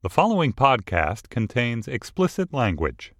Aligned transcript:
The 0.00 0.08
following 0.08 0.52
podcast 0.52 1.28
contains 1.28 1.88
explicit 1.88 2.54
language. 2.54 3.12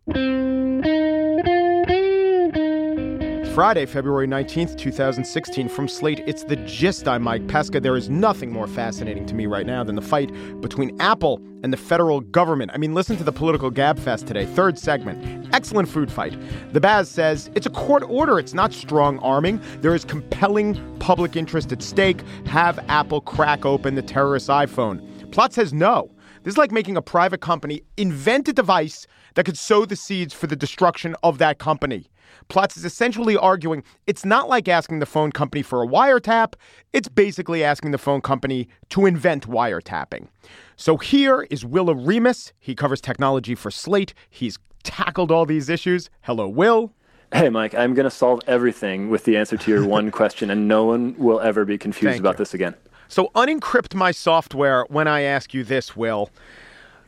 Friday, 3.53 3.85
February 3.85 4.29
19th, 4.29 4.79
2016. 4.79 5.69
From 5.69 5.89
Slate, 5.89 6.21
it's 6.21 6.45
the 6.45 6.55
gist. 6.55 7.09
I'm 7.09 7.25
Mike 7.25 7.49
Pesca. 7.49 7.81
There 7.81 7.97
is 7.97 8.09
nothing 8.09 8.53
more 8.53 8.69
fascinating 8.69 9.27
to 9.27 9.35
me 9.35 9.47
right 9.47 9.67
now 9.67 9.83
than 9.83 9.97
the 9.97 10.01
fight 10.01 10.31
between 10.61 10.97
Apple 11.01 11.41
and 11.65 11.73
the 11.73 11.77
federal 11.77 12.21
government. 12.21 12.71
I 12.73 12.77
mean, 12.79 12.95
listen 12.95 13.17
to 13.17 13.25
the 13.25 13.33
political 13.33 13.73
gabfest 13.73 14.29
today. 14.29 14.47
Third 14.47 14.79
segment. 14.79 15.53
Excellent 15.53 15.89
food 15.89 16.13
fight. 16.13 16.39
The 16.73 16.81
Baz 16.81 17.11
says 17.11 17.51
it's 17.57 17.67
a 17.67 17.71
court 17.71 18.05
order, 18.05 18.39
it's 18.39 18.55
not 18.55 18.73
strong 18.73 19.19
arming. 19.19 19.61
There 19.81 19.97
is 19.97 20.05
compelling 20.05 20.81
public 21.01 21.35
interest 21.35 21.73
at 21.73 21.83
stake. 21.83 22.21
Have 22.47 22.79
Apple 22.89 23.21
crack 23.21 23.67
open 23.67 23.97
the 23.97 24.03
terrorist 24.03 24.49
iPhone. 24.49 25.01
Plotz 25.31 25.55
says 25.55 25.73
no. 25.73 26.13
This 26.49 26.55
is 26.55 26.59
like 26.59 26.73
making 26.73 26.97
a 26.97 27.03
private 27.03 27.43
company 27.43 27.83
invent 27.99 28.49
a 28.49 28.55
device 28.55 29.07
that 29.35 29.45
could 29.45 29.59
sow 29.59 29.85
the 29.85 29.95
seeds 29.95 30.33
for 30.33 30.47
the 30.47 30.57
destruction 30.57 31.15
of 31.23 31.37
that 31.37 31.59
company. 31.59 32.07
Plotz 32.49 32.75
is 32.79 32.87
essentially 32.87 33.37
arguing 33.37 33.83
it's 34.07 34.25
not 34.25 34.49
like 34.49 34.67
asking 34.67 35.01
the 35.01 35.05
phone 35.05 35.31
company 35.31 35.61
for 35.61 35.83
a 35.83 35.87
wiretap, 35.87 36.55
it's 36.95 37.07
basically 37.07 37.63
asking 37.63 37.91
the 37.91 37.99
phone 37.99 38.23
company 38.23 38.67
to 38.89 39.05
invent 39.05 39.47
wiretapping. 39.47 40.29
So 40.77 40.97
here 40.97 41.47
is 41.51 41.67
Will 41.67 41.89
Oremus. 41.89 42.53
He 42.59 42.75
covers 42.75 43.03
technology 43.03 43.55
for 43.55 43.71
Slate. 43.71 44.15
He's 44.31 44.59
tackled 44.85 45.31
all 45.31 45.45
these 45.45 45.69
issues. 45.69 46.09
Hello, 46.23 46.49
Will. 46.49 46.95
Hey, 47.31 47.51
Mike, 47.51 47.75
I'm 47.75 47.93
going 47.93 48.05
to 48.05 48.11
solve 48.11 48.41
everything 48.47 49.11
with 49.11 49.25
the 49.25 49.37
answer 49.37 49.59
to 49.59 49.71
your 49.71 49.85
one 49.85 50.11
question, 50.21 50.49
and 50.49 50.67
no 50.67 50.87
one 50.87 51.15
will 51.19 51.41
ever 51.41 51.67
be 51.67 51.77
confused 51.77 52.13
Thank 52.13 52.21
about 52.21 52.37
you. 52.37 52.39
this 52.39 52.55
again. 52.55 52.75
So 53.09 53.31
unencrypt 53.35 53.95
my 53.95 54.11
software 54.11 54.85
when 54.89 55.09
I 55.09 55.23
ask 55.23 55.55
you 55.55 55.65
this, 55.65 55.97
Will. 55.97 56.31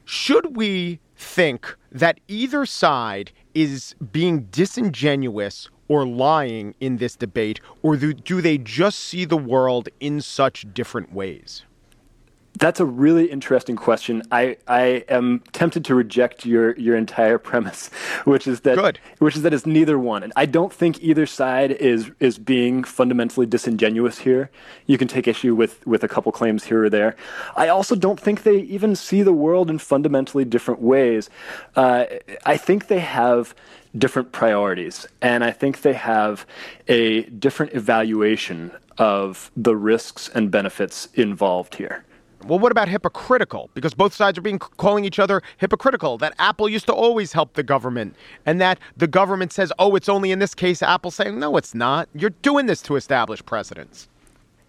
Should 0.07 0.57
we 0.57 0.99
think 1.15 1.77
that 1.93 2.19
either 2.27 2.65
side 2.65 3.33
is 3.55 3.95
being 4.11 4.47
disingenuous 4.51 5.69
or 5.89 6.07
lying 6.07 6.75
in 6.81 6.97
this 6.97 7.17
debate, 7.17 7.61
or 7.83 7.97
do, 7.97 8.41
they 8.41 8.57
just 8.57 8.99
see 9.01 9.25
the 9.25 9.37
world 9.37 9.89
in 9.99 10.21
such 10.21 10.67
different 10.73 11.13
ways? 11.13 11.65
That's 12.59 12.81
a 12.81 12.85
really 12.85 13.27
interesting 13.31 13.77
question. 13.77 14.23
I, 14.31 14.57
I 14.67 15.05
am 15.09 15.41
tempted 15.53 15.85
to 15.87 15.95
reject 15.95 16.45
your, 16.45 16.77
your 16.77 16.97
entire 16.97 17.39
premise, 17.39 17.89
which 18.25 18.47
is 18.47 18.61
that 18.63 18.77
Good. 18.77 18.99
which 19.19 19.37
is 19.37 19.43
that 19.43 19.55
it's 19.55 19.67
neither 19.67 19.99
one. 19.99 20.23
And 20.23 20.33
I 20.37 20.47
don't 20.47 20.73
think 20.73 21.01
either 21.03 21.27
side 21.27 21.71
is 21.71 22.11
is 22.19 22.39
being 22.39 22.83
fundamentally 22.83 23.47
disingenuous 23.47 24.19
here. 24.19 24.51
You 24.87 24.99
can 24.99 25.07
take 25.07 25.29
issue 25.29 25.55
with 25.55 25.87
with 25.87 26.03
a 26.03 26.09
couple 26.09 26.33
claims 26.33 26.65
here 26.65 26.85
or 26.85 26.91
there. 26.91 27.17
I 27.57 27.69
also 27.69 27.95
don't 27.95 28.19
think 28.19 28.43
they 28.43 28.59
even 28.59 28.97
see 28.97 29.23
the 29.23 29.33
world 29.33 29.71
in 29.71 29.79
fundamentally 29.79 30.45
different 30.45 30.83
ways. 30.83 31.31
Uh, 31.77 32.07
I 32.45 32.57
think 32.57 32.89
they 32.89 33.01
have 33.01 33.55
different 33.97 34.33
priorities, 34.33 35.07
and 35.23 35.45
I 35.45 35.51
think 35.53 35.83
they 35.83 35.95
have 35.95 36.47
a 36.89 37.23
different 37.23 37.75
evaluation 37.75 38.73
of 38.99 39.51
the 39.57 39.77
risks 39.77 40.29
and 40.29 40.51
benefits 40.51 41.09
involved 41.15 41.77
here. 41.77 42.05
Well, 42.45 42.59
what 42.59 42.73
about 42.73 42.89
hypocritical? 42.89 43.71
Because 43.75 43.93
both 43.93 44.15
sides 44.15 44.39
are 44.39 44.43
being 44.43 44.59
calling 44.59 45.05
each 45.05 45.19
other 45.19 45.43
hypocritical. 45.59 46.17
That 46.19 46.35
Apple 46.39 46.69
used 46.69 46.87
to 46.87 46.93
always 46.93 47.33
help 47.33 47.55
the 47.55 47.63
government, 47.63 48.17
and 48.47 48.61
that 48.61 48.79
the 48.97 49.07
government 49.07 49.53
says, 49.53 49.73
"Oh, 49.79 49.95
it's 49.95 50.09
only 50.09 50.33
in 50.33 50.39
this 50.39 50.55
case." 50.55 50.83
Apple 50.83 51.11
saying, 51.11 51.39
"No, 51.39 51.57
it's 51.57 51.75
not. 51.75 52.09
You're 52.15 52.31
doing 52.31 52.67
this 52.67 52.81
to 52.83 52.97
establish 52.97 53.45
precedents." 53.45 54.09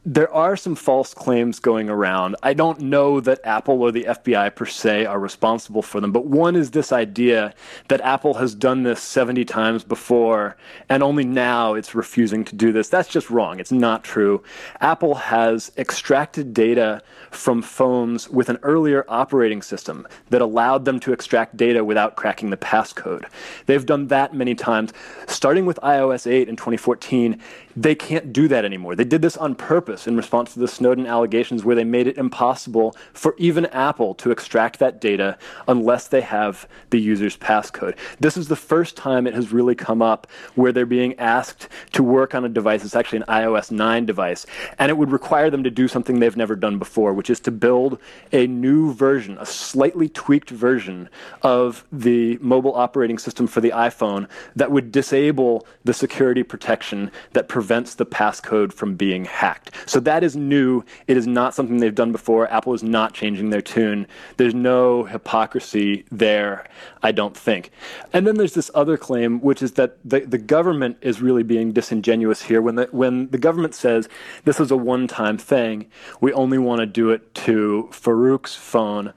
There 0.04 0.34
are 0.34 0.58
some 0.58 0.74
false 0.74 1.14
claims 1.14 1.60
going 1.60 1.88
around. 1.88 2.36
I 2.42 2.56
don't 2.56 2.80
know 2.80 3.20
that 3.20 3.40
Apple 3.44 3.84
or 3.84 3.92
the 3.92 4.06
FBI 4.06 4.56
per 4.56 4.66
se 4.66 5.06
are 5.06 5.20
responsible 5.20 5.84
for 5.84 6.02
them, 6.02 6.12
but 6.12 6.26
one 6.26 6.56
is 6.56 6.72
this 6.72 6.92
idea 6.92 7.54
that 7.88 8.02
Apple 8.02 8.34
has 8.34 8.56
done 8.56 8.82
this 8.82 9.00
70 9.00 9.46
times 9.46 9.84
before 9.84 10.58
and 10.90 11.04
only 11.04 11.24
now 11.24 11.76
it's 11.76 11.94
refusing 11.94 12.44
to 12.46 12.56
do 12.56 12.72
this. 12.72 12.90
That's 12.90 13.10
just 13.10 13.30
wrong. 13.30 13.60
It's 13.60 13.72
not 13.72 14.04
true. 14.04 14.42
Apple 14.80 15.14
has 15.14 15.72
extracted 15.78 16.52
data 16.52 17.04
from 17.30 17.62
phones 17.62 18.28
with 18.28 18.50
an 18.50 18.58
earlier 18.64 19.06
operating 19.08 19.62
system 19.62 20.08
that 20.32 20.42
allowed 20.42 20.86
them 20.86 21.00
to 21.02 21.14
extract 21.14 21.58
data 21.58 21.86
without 21.86 22.16
cracking 22.16 22.50
the 22.50 22.58
passcode. 22.58 23.26
They've 23.68 23.86
done 23.86 24.08
that 24.08 24.34
many 24.34 24.56
times. 24.56 24.94
Starting 25.28 25.68
with 25.68 25.80
iOS 25.84 26.26
8 26.26 26.50
in 26.50 26.56
2014, 26.56 27.40
they 27.76 27.94
can't 27.94 28.34
do 28.34 28.48
that 28.48 28.66
anymore. 28.66 28.96
They 28.96 29.04
did 29.04 29.22
this 29.22 29.38
on 29.38 29.54
purpose 29.54 29.91
in 30.08 30.16
response 30.16 30.54
to 30.54 30.60
the 30.60 30.68
Snowden 30.68 31.06
allegations, 31.06 31.64
where 31.64 31.76
they 31.76 31.84
made 31.84 32.08
it 32.08 32.18
impossible 32.18 32.96
for 33.14 33.36
even 33.38 33.66
Apple 33.68 34.14
to 34.16 34.32
extract 34.32 34.80
that 34.80 35.02
data 35.02 35.38
unless 35.68 36.08
they 36.08 36.22
have 36.22 36.68
the 36.90 37.00
user's 37.00 37.38
passcode. 37.38 37.98
This 38.20 38.38
is 38.38 38.48
the 38.48 38.56
first 38.56 38.96
time 38.96 39.28
it 39.28 39.34
has 39.34 39.52
really 39.52 39.76
come 39.76 40.02
up 40.02 40.28
where 40.56 40.72
they're 40.72 40.86
being 40.86 41.18
asked 41.20 41.68
to 41.94 42.04
work 42.04 42.36
on 42.36 42.46
a 42.46 42.50
device. 42.50 42.84
It's 42.84 42.96
actually 42.96 43.20
an 43.20 43.26
iOS 43.30 43.72
9 43.72 44.06
device, 44.06 44.46
and 44.80 44.90
it 44.90 44.98
would 44.98 45.12
require 45.12 45.50
them 45.50 45.64
to 45.64 45.72
do 45.72 45.88
something 45.88 46.20
they've 46.20 46.38
never 46.38 46.56
done 46.56 46.80
before, 46.80 47.14
which 47.14 47.30
is 47.30 47.40
to 47.42 47.52
build 47.52 48.00
a 48.32 48.48
new 48.48 48.94
version, 48.94 49.38
a 49.40 49.46
slightly 49.46 50.10
tweaked 50.10 50.50
version 50.50 51.10
of 51.42 51.86
the 51.92 52.38
mobile 52.42 52.76
operating 52.76 53.18
system 53.18 53.48
for 53.48 53.62
the 53.62 53.72
iPhone 53.72 54.28
that 54.56 54.72
would 54.72 54.92
disable 54.92 55.66
the 55.84 55.94
security 55.94 56.44
protection 56.44 57.12
that 57.34 57.48
prevents 57.48 57.96
the 57.96 58.06
passcode 58.06 58.74
from 58.74 58.96
being 58.96 59.26
hacked. 59.26 59.72
So 59.86 60.00
that 60.02 60.24
is 60.24 60.36
new. 60.36 60.84
It 61.08 61.18
is 61.18 61.28
not 61.28 61.54
something 61.54 61.78
they've 61.78 61.94
done 61.94 62.12
before. 62.12 62.52
Apple 62.52 62.74
is 62.74 62.84
not 62.84 63.14
changing 63.14 63.50
their 63.50 63.62
tune. 63.62 64.08
There's 64.38 64.54
no 64.54 65.04
hypocrisy 65.04 66.06
there, 66.12 66.68
I 67.02 67.12
don't 67.12 67.36
think. 67.36 67.72
And 68.14 68.26
then 68.26 68.36
there's 68.36 68.54
this 68.54 68.72
other 68.74 68.98
claim, 68.98 69.40
which 69.42 69.62
is 69.62 69.74
that 69.74 69.98
the, 70.04 70.22
the 70.22 70.38
government 70.38 70.98
is 71.02 71.22
really 71.22 71.44
being 71.44 71.72
disingenuous 71.72 72.44
here. 72.44 72.62
When 72.62 72.76
the, 72.76 72.88
when 72.92 73.30
the 73.30 73.38
government 73.38 73.76
says 73.76 74.10
this 74.46 74.60
is 74.60 74.72
a 74.72 74.78
one 74.78 75.08
time 75.08 75.38
thing, 75.38 75.90
we 76.20 76.34
only 76.34 76.58
want 76.58 76.80
to 76.80 76.86
do 76.86 77.10
it 77.12 77.34
to 77.36 77.90
Farook's 77.92 78.56
phone. 78.56 79.14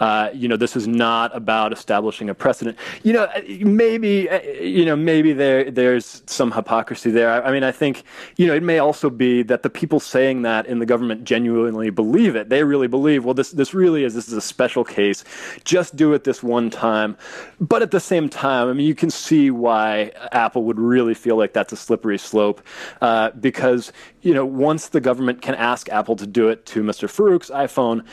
Uh, 0.00 0.30
you 0.34 0.48
know, 0.48 0.56
this 0.56 0.76
is 0.76 0.86
not 0.86 1.34
about 1.34 1.72
establishing 1.72 2.28
a 2.28 2.34
precedent. 2.34 2.76
You 3.02 3.12
know, 3.14 3.28
maybe, 3.60 4.28
uh, 4.28 4.40
you 4.42 4.84
know, 4.84 4.96
maybe 4.96 5.32
there 5.32 5.70
there's 5.70 6.22
some 6.26 6.52
hypocrisy 6.52 7.10
there. 7.10 7.30
I, 7.30 7.48
I 7.48 7.52
mean, 7.52 7.64
I 7.64 7.72
think, 7.72 8.02
you 8.36 8.46
know, 8.46 8.54
it 8.54 8.62
may 8.62 8.78
also 8.78 9.10
be 9.10 9.42
that 9.44 9.62
the 9.62 9.70
people 9.70 10.00
saying 10.00 10.42
that 10.42 10.66
in 10.66 10.78
the 10.78 10.86
government 10.86 11.24
genuinely 11.24 11.90
believe 11.90 12.36
it. 12.36 12.48
They 12.48 12.64
really 12.64 12.88
believe, 12.88 13.24
well, 13.24 13.34
this 13.34 13.52
this 13.52 13.72
really 13.72 14.04
is 14.04 14.14
this 14.14 14.28
is 14.28 14.34
a 14.34 14.40
special 14.40 14.84
case. 14.84 15.24
Just 15.64 15.96
do 15.96 16.12
it 16.12 16.24
this 16.24 16.42
one 16.42 16.70
time. 16.70 17.16
But 17.60 17.82
at 17.82 17.90
the 17.90 18.00
same 18.00 18.28
time, 18.28 18.68
I 18.68 18.72
mean, 18.72 18.86
you 18.86 18.94
can 18.94 19.10
see 19.10 19.50
why 19.50 20.12
Apple 20.32 20.64
would 20.64 20.78
really 20.78 21.14
feel 21.14 21.36
like 21.36 21.52
that's 21.52 21.72
a 21.72 21.76
slippery 21.76 22.18
slope, 22.18 22.60
uh, 23.00 23.30
because 23.30 23.92
you 24.22 24.34
know, 24.34 24.44
once 24.44 24.88
the 24.88 25.00
government 25.00 25.40
can 25.40 25.54
ask 25.54 25.88
Apple 25.88 26.16
to 26.16 26.26
do 26.26 26.48
it 26.48 26.66
to 26.66 26.82
Mr. 26.82 27.08
Farook's 27.08 27.48
iPhone 27.50 28.04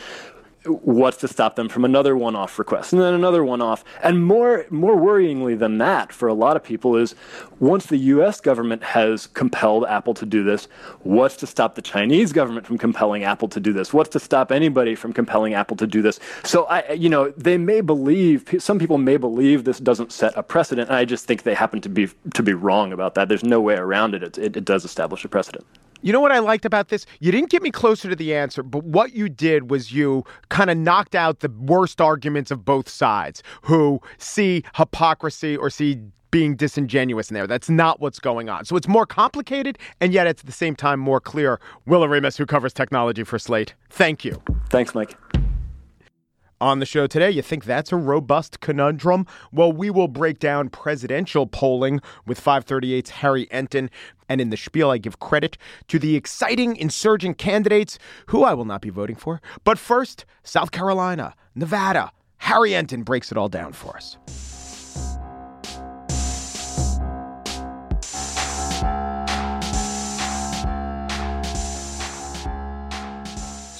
what's 0.65 1.17
to 1.17 1.27
stop 1.27 1.55
them 1.55 1.67
from 1.69 1.83
another 1.85 2.15
one-off 2.15 2.57
request 2.57 2.93
and 2.93 3.01
then 3.01 3.13
another 3.13 3.43
one-off. 3.43 3.83
And 4.01 4.25
more 4.25 4.65
more 4.69 4.95
worryingly 4.95 5.57
than 5.57 5.77
that 5.79 6.13
for 6.13 6.27
a 6.27 6.33
lot 6.33 6.55
of 6.55 6.63
people 6.63 6.95
is 6.95 7.15
once 7.59 7.85
the 7.87 7.97
US 7.97 8.39
government 8.39 8.83
has 8.83 9.27
compelled 9.27 9.85
Apple 9.85 10.13
to 10.15 10.25
do 10.25 10.43
this 10.43 10.67
what's 11.01 11.35
to 11.37 11.47
stop 11.47 11.75
the 11.75 11.81
Chinese 11.81 12.31
government 12.31 12.65
from 12.65 12.77
compelling 12.77 13.23
Apple 13.23 13.47
to 13.49 13.59
do 13.59 13.73
this? 13.73 13.93
What's 13.93 14.09
to 14.11 14.19
stop 14.19 14.51
anybody 14.51 14.95
from 14.95 15.13
compelling 15.13 15.53
Apple 15.53 15.77
to 15.77 15.87
do 15.87 16.01
this? 16.01 16.19
So 16.43 16.65
I 16.65 16.93
you 16.93 17.09
know 17.09 17.29
they 17.31 17.57
may 17.57 17.81
believe 17.81 18.55
some 18.59 18.79
people 18.79 18.97
may 18.97 19.17
believe 19.17 19.63
this 19.63 19.79
doesn't 19.79 20.11
set 20.11 20.33
a 20.35 20.43
precedent. 20.43 20.89
I 20.89 21.05
just 21.05 21.25
think 21.25 21.43
they 21.43 21.55
happen 21.55 21.81
to 21.81 21.89
be 21.89 22.09
to 22.33 22.43
be 22.43 22.53
wrong 22.53 22.93
about 22.93 23.15
that. 23.15 23.27
There's 23.27 23.43
no 23.43 23.61
way 23.61 23.75
around 23.75 24.15
it, 24.15 24.37
it, 24.37 24.57
it 24.57 24.65
does 24.65 24.85
establish 24.85 25.25
a 25.25 25.29
precedent 25.29 25.65
You 26.03 26.11
know 26.11 26.19
what 26.19 26.33
I 26.33 26.39
liked 26.39 26.65
about 26.65 26.89
this? 26.89 27.05
You 27.21 27.31
didn't 27.31 27.49
get 27.49 27.63
me 27.63 27.71
closer 27.71 28.09
to 28.09 28.15
the 28.15 28.35
answer, 28.35 28.61
but 28.61 28.83
what 28.83 29.13
you 29.13 29.29
did 29.29 29.71
was 29.71 29.93
you 29.93 30.25
kind 30.49 30.69
of 30.69 30.77
knocked 30.77 31.15
out 31.15 31.39
the 31.39 31.49
worst 31.49 32.01
arguments 32.01 32.51
of 32.51 32.65
both 32.65 32.89
sides 32.89 33.41
who 33.61 34.01
see 34.17 34.63
hypocrisy 34.75 35.55
or 35.55 35.69
see 35.69 36.01
being 36.29 36.57
disingenuous 36.57 37.29
in 37.29 37.35
there. 37.35 37.47
That's 37.47 37.69
not 37.69 38.01
what's 38.01 38.19
going 38.19 38.49
on. 38.49 38.65
So 38.65 38.75
it's 38.75 38.87
more 38.87 39.05
complicated, 39.05 39.77
and 40.01 40.11
yet 40.11 40.27
it's 40.27 40.41
at 40.41 40.45
the 40.45 40.51
same 40.51 40.75
time 40.75 40.99
more 40.99 41.21
clear. 41.21 41.61
Will 41.85 42.01
Oremus, 42.01 42.37
who 42.37 42.45
covers 42.45 42.73
technology 42.73 43.23
for 43.23 43.39
Slate, 43.39 43.73
thank 43.89 44.25
you. 44.25 44.41
thanks 44.69 44.93
Mike 44.93 45.15
On 46.63 46.79
the 46.79 46.85
show 46.85 47.07
today, 47.07 47.29
you 47.29 47.41
think 47.41 47.65
that's 47.65 47.91
a 47.91 47.97
robust 47.97 48.61
conundrum? 48.61 49.27
Well, 49.51 49.73
we 49.73 49.89
will 49.89 50.07
break 50.07 50.39
down 50.39 50.69
presidential 50.69 51.45
polling 51.45 51.99
with 52.25 52.41
538's 52.41 53.09
Harry 53.09 53.47
Enten. 53.47 53.89
And 54.29 54.39
in 54.39 54.49
the 54.49 54.55
spiel, 54.55 54.89
I 54.89 54.97
give 54.97 55.19
credit 55.19 55.57
to 55.89 55.99
the 55.99 56.15
exciting 56.15 56.77
insurgent 56.77 57.37
candidates 57.37 57.99
who 58.27 58.45
I 58.45 58.53
will 58.53 58.63
not 58.63 58.79
be 58.79 58.89
voting 58.89 59.17
for. 59.17 59.41
But 59.65 59.77
first, 59.77 60.23
South 60.43 60.71
Carolina, 60.71 61.35
Nevada. 61.53 62.13
Harry 62.37 62.69
Enten 62.69 63.03
breaks 63.03 63.29
it 63.29 63.37
all 63.37 63.49
down 63.49 63.73
for 63.73 63.97
us. 63.97 64.17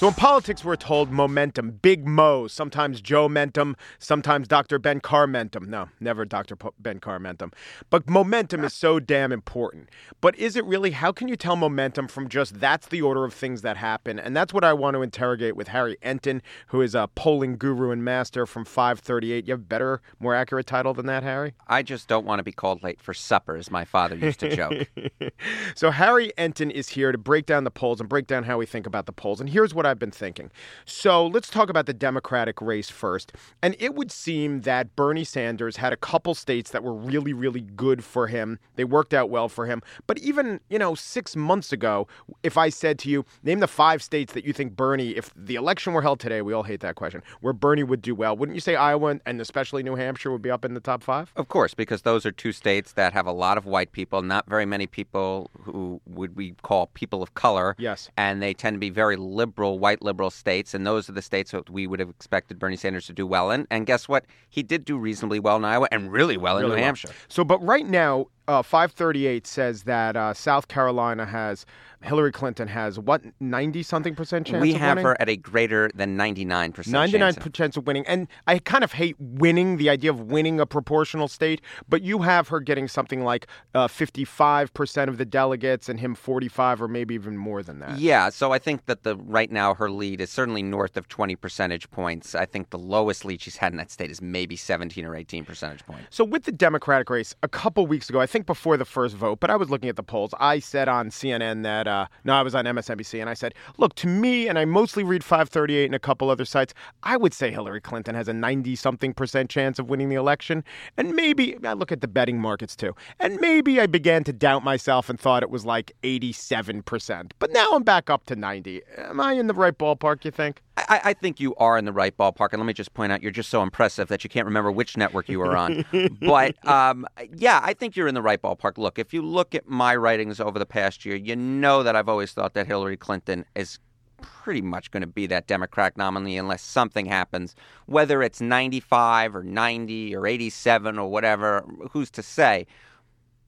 So 0.04 0.08
in 0.08 0.14
politics, 0.16 0.62
we're 0.62 0.76
told 0.76 1.10
momentum, 1.10 1.78
big 1.80 2.06
Mo, 2.06 2.46
sometimes 2.46 3.00
Joe 3.00 3.26
Mentum, 3.26 3.74
sometimes 3.98 4.46
Dr. 4.46 4.78
Ben 4.78 5.00
Carr 5.00 5.26
Mentum. 5.26 5.66
No, 5.66 5.88
never 5.98 6.26
Dr. 6.26 6.58
Ben 6.78 6.98
Carr 7.00 7.18
Mentum. 7.18 7.54
But 7.88 8.06
momentum 8.06 8.64
is 8.64 8.74
so 8.74 9.00
damn 9.00 9.32
important. 9.32 9.88
But 10.20 10.36
is 10.36 10.56
it 10.56 10.66
really? 10.66 10.90
How 10.90 11.10
can 11.10 11.28
you 11.28 11.36
tell 11.36 11.56
momentum 11.56 12.08
from 12.08 12.28
just 12.28 12.60
that's 12.60 12.88
the 12.88 13.00
order 13.00 13.24
of 13.24 13.32
things 13.32 13.62
that 13.62 13.78
happen? 13.78 14.18
And 14.18 14.36
that's 14.36 14.52
what 14.52 14.62
I 14.62 14.74
want 14.74 14.94
to 14.94 15.00
interrogate 15.00 15.56
with 15.56 15.68
Harry 15.68 15.96
Enten, 16.02 16.42
who 16.66 16.82
is 16.82 16.94
a 16.94 17.08
polling 17.14 17.56
guru 17.56 17.90
and 17.90 18.04
master 18.04 18.44
from 18.44 18.66
538. 18.66 19.46
You 19.46 19.52
have 19.54 19.60
a 19.60 19.62
better, 19.62 20.02
more 20.20 20.34
accurate 20.34 20.66
title 20.66 20.92
than 20.92 21.06
that, 21.06 21.22
Harry? 21.22 21.54
I 21.66 21.82
just 21.82 22.08
don't 22.08 22.26
want 22.26 22.40
to 22.40 22.44
be 22.44 22.52
called 22.52 22.82
late 22.82 23.00
for 23.00 23.14
supper, 23.14 23.56
as 23.56 23.70
my 23.70 23.86
father 23.86 24.16
used 24.16 24.40
to 24.40 24.54
joke. 24.54 24.86
so 25.74 25.90
Harry 25.90 26.30
Enten 26.36 26.70
is 26.70 26.90
here 26.90 27.10
to 27.10 27.16
break 27.16 27.46
down 27.46 27.64
the 27.64 27.70
polls 27.70 28.00
and 28.00 28.08
break 28.10 28.26
down 28.26 28.42
how 28.42 28.58
we 28.58 28.66
think 28.66 28.86
about 28.86 29.06
the 29.06 29.12
polls. 29.12 29.40
And 29.40 29.48
here's 29.48 29.72
what 29.72 29.93
I've 29.94 29.98
been 30.00 30.10
thinking. 30.10 30.50
So 30.84 31.24
let's 31.24 31.48
talk 31.48 31.70
about 31.70 31.86
the 31.86 31.94
Democratic 31.94 32.60
race 32.60 32.90
first. 32.90 33.32
And 33.62 33.76
it 33.78 33.94
would 33.94 34.10
seem 34.10 34.62
that 34.62 34.96
Bernie 34.96 35.22
Sanders 35.22 35.76
had 35.76 35.92
a 35.92 35.96
couple 35.96 36.34
states 36.34 36.72
that 36.72 36.82
were 36.82 36.92
really, 36.92 37.32
really 37.32 37.60
good 37.60 38.02
for 38.02 38.26
him. 38.26 38.58
They 38.74 38.82
worked 38.82 39.14
out 39.14 39.30
well 39.30 39.48
for 39.48 39.66
him. 39.66 39.82
But 40.08 40.18
even, 40.18 40.58
you 40.68 40.80
know, 40.80 40.96
six 40.96 41.36
months 41.36 41.72
ago, 41.72 42.08
if 42.42 42.58
I 42.58 42.70
said 42.70 42.98
to 43.00 43.08
you, 43.08 43.24
name 43.44 43.60
the 43.60 43.68
five 43.68 44.02
states 44.02 44.32
that 44.32 44.44
you 44.44 44.52
think 44.52 44.74
Bernie, 44.74 45.10
if 45.10 45.32
the 45.36 45.54
election 45.54 45.92
were 45.92 46.02
held 46.02 46.18
today, 46.18 46.42
we 46.42 46.52
all 46.52 46.64
hate 46.64 46.80
that 46.80 46.96
question, 46.96 47.22
where 47.40 47.52
Bernie 47.52 47.84
would 47.84 48.02
do 48.02 48.16
well, 48.16 48.36
wouldn't 48.36 48.56
you 48.56 48.60
say 48.60 48.74
Iowa 48.74 49.20
and 49.24 49.40
especially 49.40 49.84
New 49.84 49.94
Hampshire 49.94 50.32
would 50.32 50.42
be 50.42 50.50
up 50.50 50.64
in 50.64 50.74
the 50.74 50.80
top 50.80 51.04
five? 51.04 51.32
Of 51.36 51.46
course, 51.46 51.72
because 51.72 52.02
those 52.02 52.26
are 52.26 52.32
two 52.32 52.50
states 52.50 52.94
that 52.94 53.12
have 53.12 53.26
a 53.26 53.32
lot 53.32 53.58
of 53.58 53.64
white 53.64 53.92
people, 53.92 54.22
not 54.22 54.48
very 54.48 54.66
many 54.66 54.88
people 54.88 55.52
who 55.60 56.00
would 56.06 56.34
we 56.34 56.54
call 56.62 56.88
people 56.94 57.22
of 57.22 57.34
color. 57.34 57.76
Yes. 57.78 58.10
And 58.16 58.42
they 58.42 58.54
tend 58.54 58.74
to 58.74 58.80
be 58.80 58.90
very 58.90 59.14
liberal, 59.14 59.78
white 59.84 60.00
liberal 60.00 60.30
states, 60.30 60.72
and 60.72 60.86
those 60.86 61.10
are 61.10 61.12
the 61.12 61.20
states 61.20 61.50
that 61.50 61.68
we 61.68 61.86
would 61.86 62.00
have 62.00 62.08
expected 62.08 62.58
Bernie 62.58 62.74
Sanders 62.74 63.04
to 63.04 63.12
do 63.12 63.26
well 63.26 63.50
in. 63.50 63.66
And 63.70 63.84
guess 63.84 64.08
what? 64.08 64.24
He 64.48 64.62
did 64.62 64.86
do 64.86 64.96
reasonably 64.96 65.38
well 65.38 65.56
in 65.56 65.64
Iowa 65.66 65.88
and 65.92 66.10
really 66.10 66.38
well 66.38 66.54
Really 66.54 66.64
in 66.64 66.70
New 66.70 66.76
well. 66.76 66.84
Hampshire. 66.84 67.10
So, 67.28 67.44
but 67.44 67.62
right 67.62 67.86
now, 67.86 68.28
uh, 68.48 68.62
538 68.62 69.46
says 69.46 69.82
that 69.84 70.16
uh, 70.16 70.34
South 70.34 70.68
Carolina 70.68 71.26
has 71.26 71.66
Hillary 72.04 72.32
Clinton 72.32 72.68
has 72.68 72.98
what 72.98 73.22
90 73.40 73.82
something 73.82 74.14
percent 74.14 74.46
chance. 74.46 74.60
we 74.60 74.74
have 74.74 74.96
winning? 74.96 75.04
her 75.04 75.20
at 75.20 75.28
a 75.28 75.36
greater 75.36 75.90
than 75.94 76.16
99% 76.18 76.86
99 76.86 77.34
chance. 77.34 77.48
chance 77.52 77.76
of 77.76 77.86
winning. 77.86 78.06
And 78.06 78.28
I 78.46 78.58
kind 78.58 78.84
of 78.84 78.92
hate 78.92 79.16
winning, 79.18 79.78
the 79.78 79.88
idea 79.88 80.10
of 80.10 80.20
winning 80.20 80.60
a 80.60 80.66
proportional 80.66 81.28
state, 81.28 81.62
but 81.88 82.02
you 82.02 82.20
have 82.20 82.48
her 82.48 82.60
getting 82.60 82.88
something 82.88 83.24
like 83.24 83.46
uh, 83.74 83.88
55% 83.88 85.08
of 85.08 85.16
the 85.16 85.24
delegates 85.24 85.88
and 85.88 85.98
him 85.98 86.14
45 86.14 86.82
or 86.82 86.88
maybe 86.88 87.14
even 87.14 87.36
more 87.36 87.62
than 87.62 87.78
that. 87.78 87.98
Yeah, 87.98 88.28
so 88.28 88.52
I 88.52 88.58
think 88.58 88.84
that 88.86 89.02
the 89.02 89.16
right 89.16 89.50
now 89.50 89.74
her 89.74 89.90
lead 89.90 90.20
is 90.20 90.30
certainly 90.30 90.62
north 90.62 90.96
of 90.96 91.08
20 91.08 91.36
percentage 91.36 91.90
points. 91.90 92.34
I 92.34 92.44
think 92.44 92.70
the 92.70 92.78
lowest 92.78 93.24
lead 93.24 93.40
she's 93.40 93.56
had 93.56 93.72
in 93.72 93.78
that 93.78 93.90
state 93.90 94.10
is 94.10 94.20
maybe 94.20 94.56
17 94.56 95.04
or 95.04 95.16
18 95.16 95.44
percentage 95.44 95.84
points. 95.86 96.04
So 96.10 96.24
with 96.24 96.44
the 96.44 96.52
Democratic 96.52 97.08
race, 97.08 97.34
a 97.42 97.48
couple 97.48 97.86
weeks 97.86 98.10
ago, 98.10 98.20
I 98.20 98.26
think 98.34 98.46
before 98.46 98.76
the 98.76 98.84
first 98.84 99.14
vote, 99.14 99.38
but 99.38 99.48
I 99.48 99.54
was 99.54 99.70
looking 99.70 99.88
at 99.88 99.94
the 99.94 100.02
polls. 100.02 100.34
I 100.40 100.58
said 100.58 100.88
on 100.88 101.10
CNN 101.10 101.62
that 101.62 101.86
uh, 101.86 102.08
no, 102.24 102.34
I 102.34 102.42
was 102.42 102.52
on 102.52 102.64
MSNBC, 102.64 103.20
and 103.20 103.30
I 103.30 103.34
said, 103.34 103.54
look, 103.78 103.94
to 103.94 104.08
me, 104.08 104.48
and 104.48 104.58
I 104.58 104.64
mostly 104.64 105.04
read 105.04 105.22
538 105.22 105.84
and 105.84 105.94
a 105.94 106.00
couple 106.00 106.28
other 106.30 106.44
sites. 106.44 106.74
I 107.04 107.16
would 107.16 107.32
say 107.32 107.52
Hillary 107.52 107.80
Clinton 107.80 108.16
has 108.16 108.26
a 108.26 108.32
90 108.32 108.74
something 108.74 109.14
percent 109.14 109.50
chance 109.50 109.78
of 109.78 109.88
winning 109.88 110.08
the 110.08 110.16
election, 110.16 110.64
and 110.96 111.14
maybe 111.14 111.56
I 111.64 111.74
look 111.74 111.92
at 111.92 112.00
the 112.00 112.08
betting 112.08 112.40
markets 112.40 112.74
too, 112.74 112.96
and 113.20 113.40
maybe 113.40 113.80
I 113.80 113.86
began 113.86 114.24
to 114.24 114.32
doubt 114.32 114.64
myself 114.64 115.08
and 115.08 115.18
thought 115.18 115.44
it 115.44 115.50
was 115.50 115.64
like 115.64 115.92
87 116.02 116.82
percent. 116.82 117.34
But 117.38 117.52
now 117.52 117.68
I'm 117.72 117.84
back 117.84 118.10
up 118.10 118.26
to 118.26 118.34
90. 118.34 118.82
Am 118.98 119.20
I 119.20 119.34
in 119.34 119.46
the 119.46 119.54
right 119.54 119.78
ballpark? 119.78 120.24
You 120.24 120.32
think? 120.32 120.60
I, 120.76 121.00
I 121.04 121.12
think 121.12 121.38
you 121.40 121.54
are 121.56 121.78
in 121.78 121.84
the 121.84 121.92
right 121.92 122.16
ballpark, 122.16 122.48
and 122.52 122.60
let 122.60 122.66
me 122.66 122.72
just 122.72 122.94
point 122.94 123.12
out 123.12 123.22
you're 123.22 123.30
just 123.30 123.50
so 123.50 123.62
impressive 123.62 124.08
that 124.08 124.24
you 124.24 124.30
can't 124.30 124.46
remember 124.46 124.72
which 124.72 124.96
network 124.96 125.28
you 125.28 125.38
were 125.38 125.56
on. 125.56 125.84
but 126.20 126.66
um, 126.66 127.06
yeah, 127.36 127.60
I 127.62 127.74
think 127.74 127.96
you're 127.96 128.08
in 128.08 128.14
the 128.14 128.22
right 128.22 128.40
ballpark. 128.40 128.76
Look, 128.76 128.98
if 128.98 129.14
you 129.14 129.22
look 129.22 129.54
at 129.54 129.68
my 129.68 129.94
writings 129.94 130.40
over 130.40 130.58
the 130.58 130.66
past 130.66 131.04
year, 131.04 131.16
you 131.16 131.36
know 131.36 131.82
that 131.82 131.94
I've 131.94 132.08
always 132.08 132.32
thought 132.32 132.54
that 132.54 132.66
Hillary 132.66 132.96
Clinton 132.96 133.44
is 133.54 133.78
pretty 134.20 134.62
much 134.62 134.90
going 134.90 135.02
to 135.02 135.06
be 135.06 135.26
that 135.26 135.46
Democratic 135.46 135.96
nominee 135.96 136.38
unless 136.38 136.62
something 136.62 137.06
happens, 137.06 137.54
whether 137.86 138.22
it's 138.22 138.40
95 138.40 139.36
or 139.36 139.42
90 139.42 140.16
or 140.16 140.26
87 140.26 140.98
or 140.98 141.10
whatever, 141.10 141.64
who's 141.90 142.10
to 142.12 142.22
say? 142.22 142.66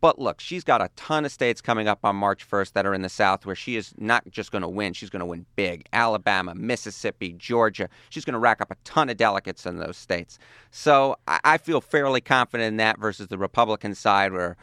But 0.00 0.19
look, 0.19 0.40
she's 0.40 0.62
got 0.62 0.82
a 0.82 0.90
ton 0.96 1.25
of 1.25 1.32
states 1.32 1.60
coming 1.60 1.88
up 1.88 2.00
on 2.04 2.16
March 2.16 2.48
1st 2.48 2.72
that 2.75 2.87
are 2.87 2.94
in 2.94 3.02
the 3.02 3.08
South 3.08 3.46
where 3.46 3.56
she 3.56 3.76
is 3.76 3.94
not 3.98 4.28
just 4.31 4.52
going 4.52 4.62
to 4.62 4.69
win, 4.69 4.93
she's 4.93 5.10
going 5.10 5.20
to 5.20 5.26
win 5.26 5.46
big. 5.56 5.87
Alabama, 5.93 6.54
Mississippi, 6.54 7.32
Georgia. 7.32 7.88
She's 8.10 8.25
going 8.25 8.34
to 8.34 8.38
rack 8.38 8.60
up 8.60 8.70
a 8.70 8.76
ton 8.84 9.08
of 9.08 9.16
delegates 9.16 9.64
in 9.66 9.78
those 9.78 9.96
states. 9.96 10.38
So 10.70 11.16
I, 11.26 11.40
I 11.44 11.58
feel 11.58 11.81
fairly 11.81 12.20
confident 12.20 12.69
in 12.69 12.76
that 12.76 12.98
versus 12.98 13.28
the 13.28 13.38
Republican 13.38 13.94
side 13.94 14.32
where, 14.32 14.56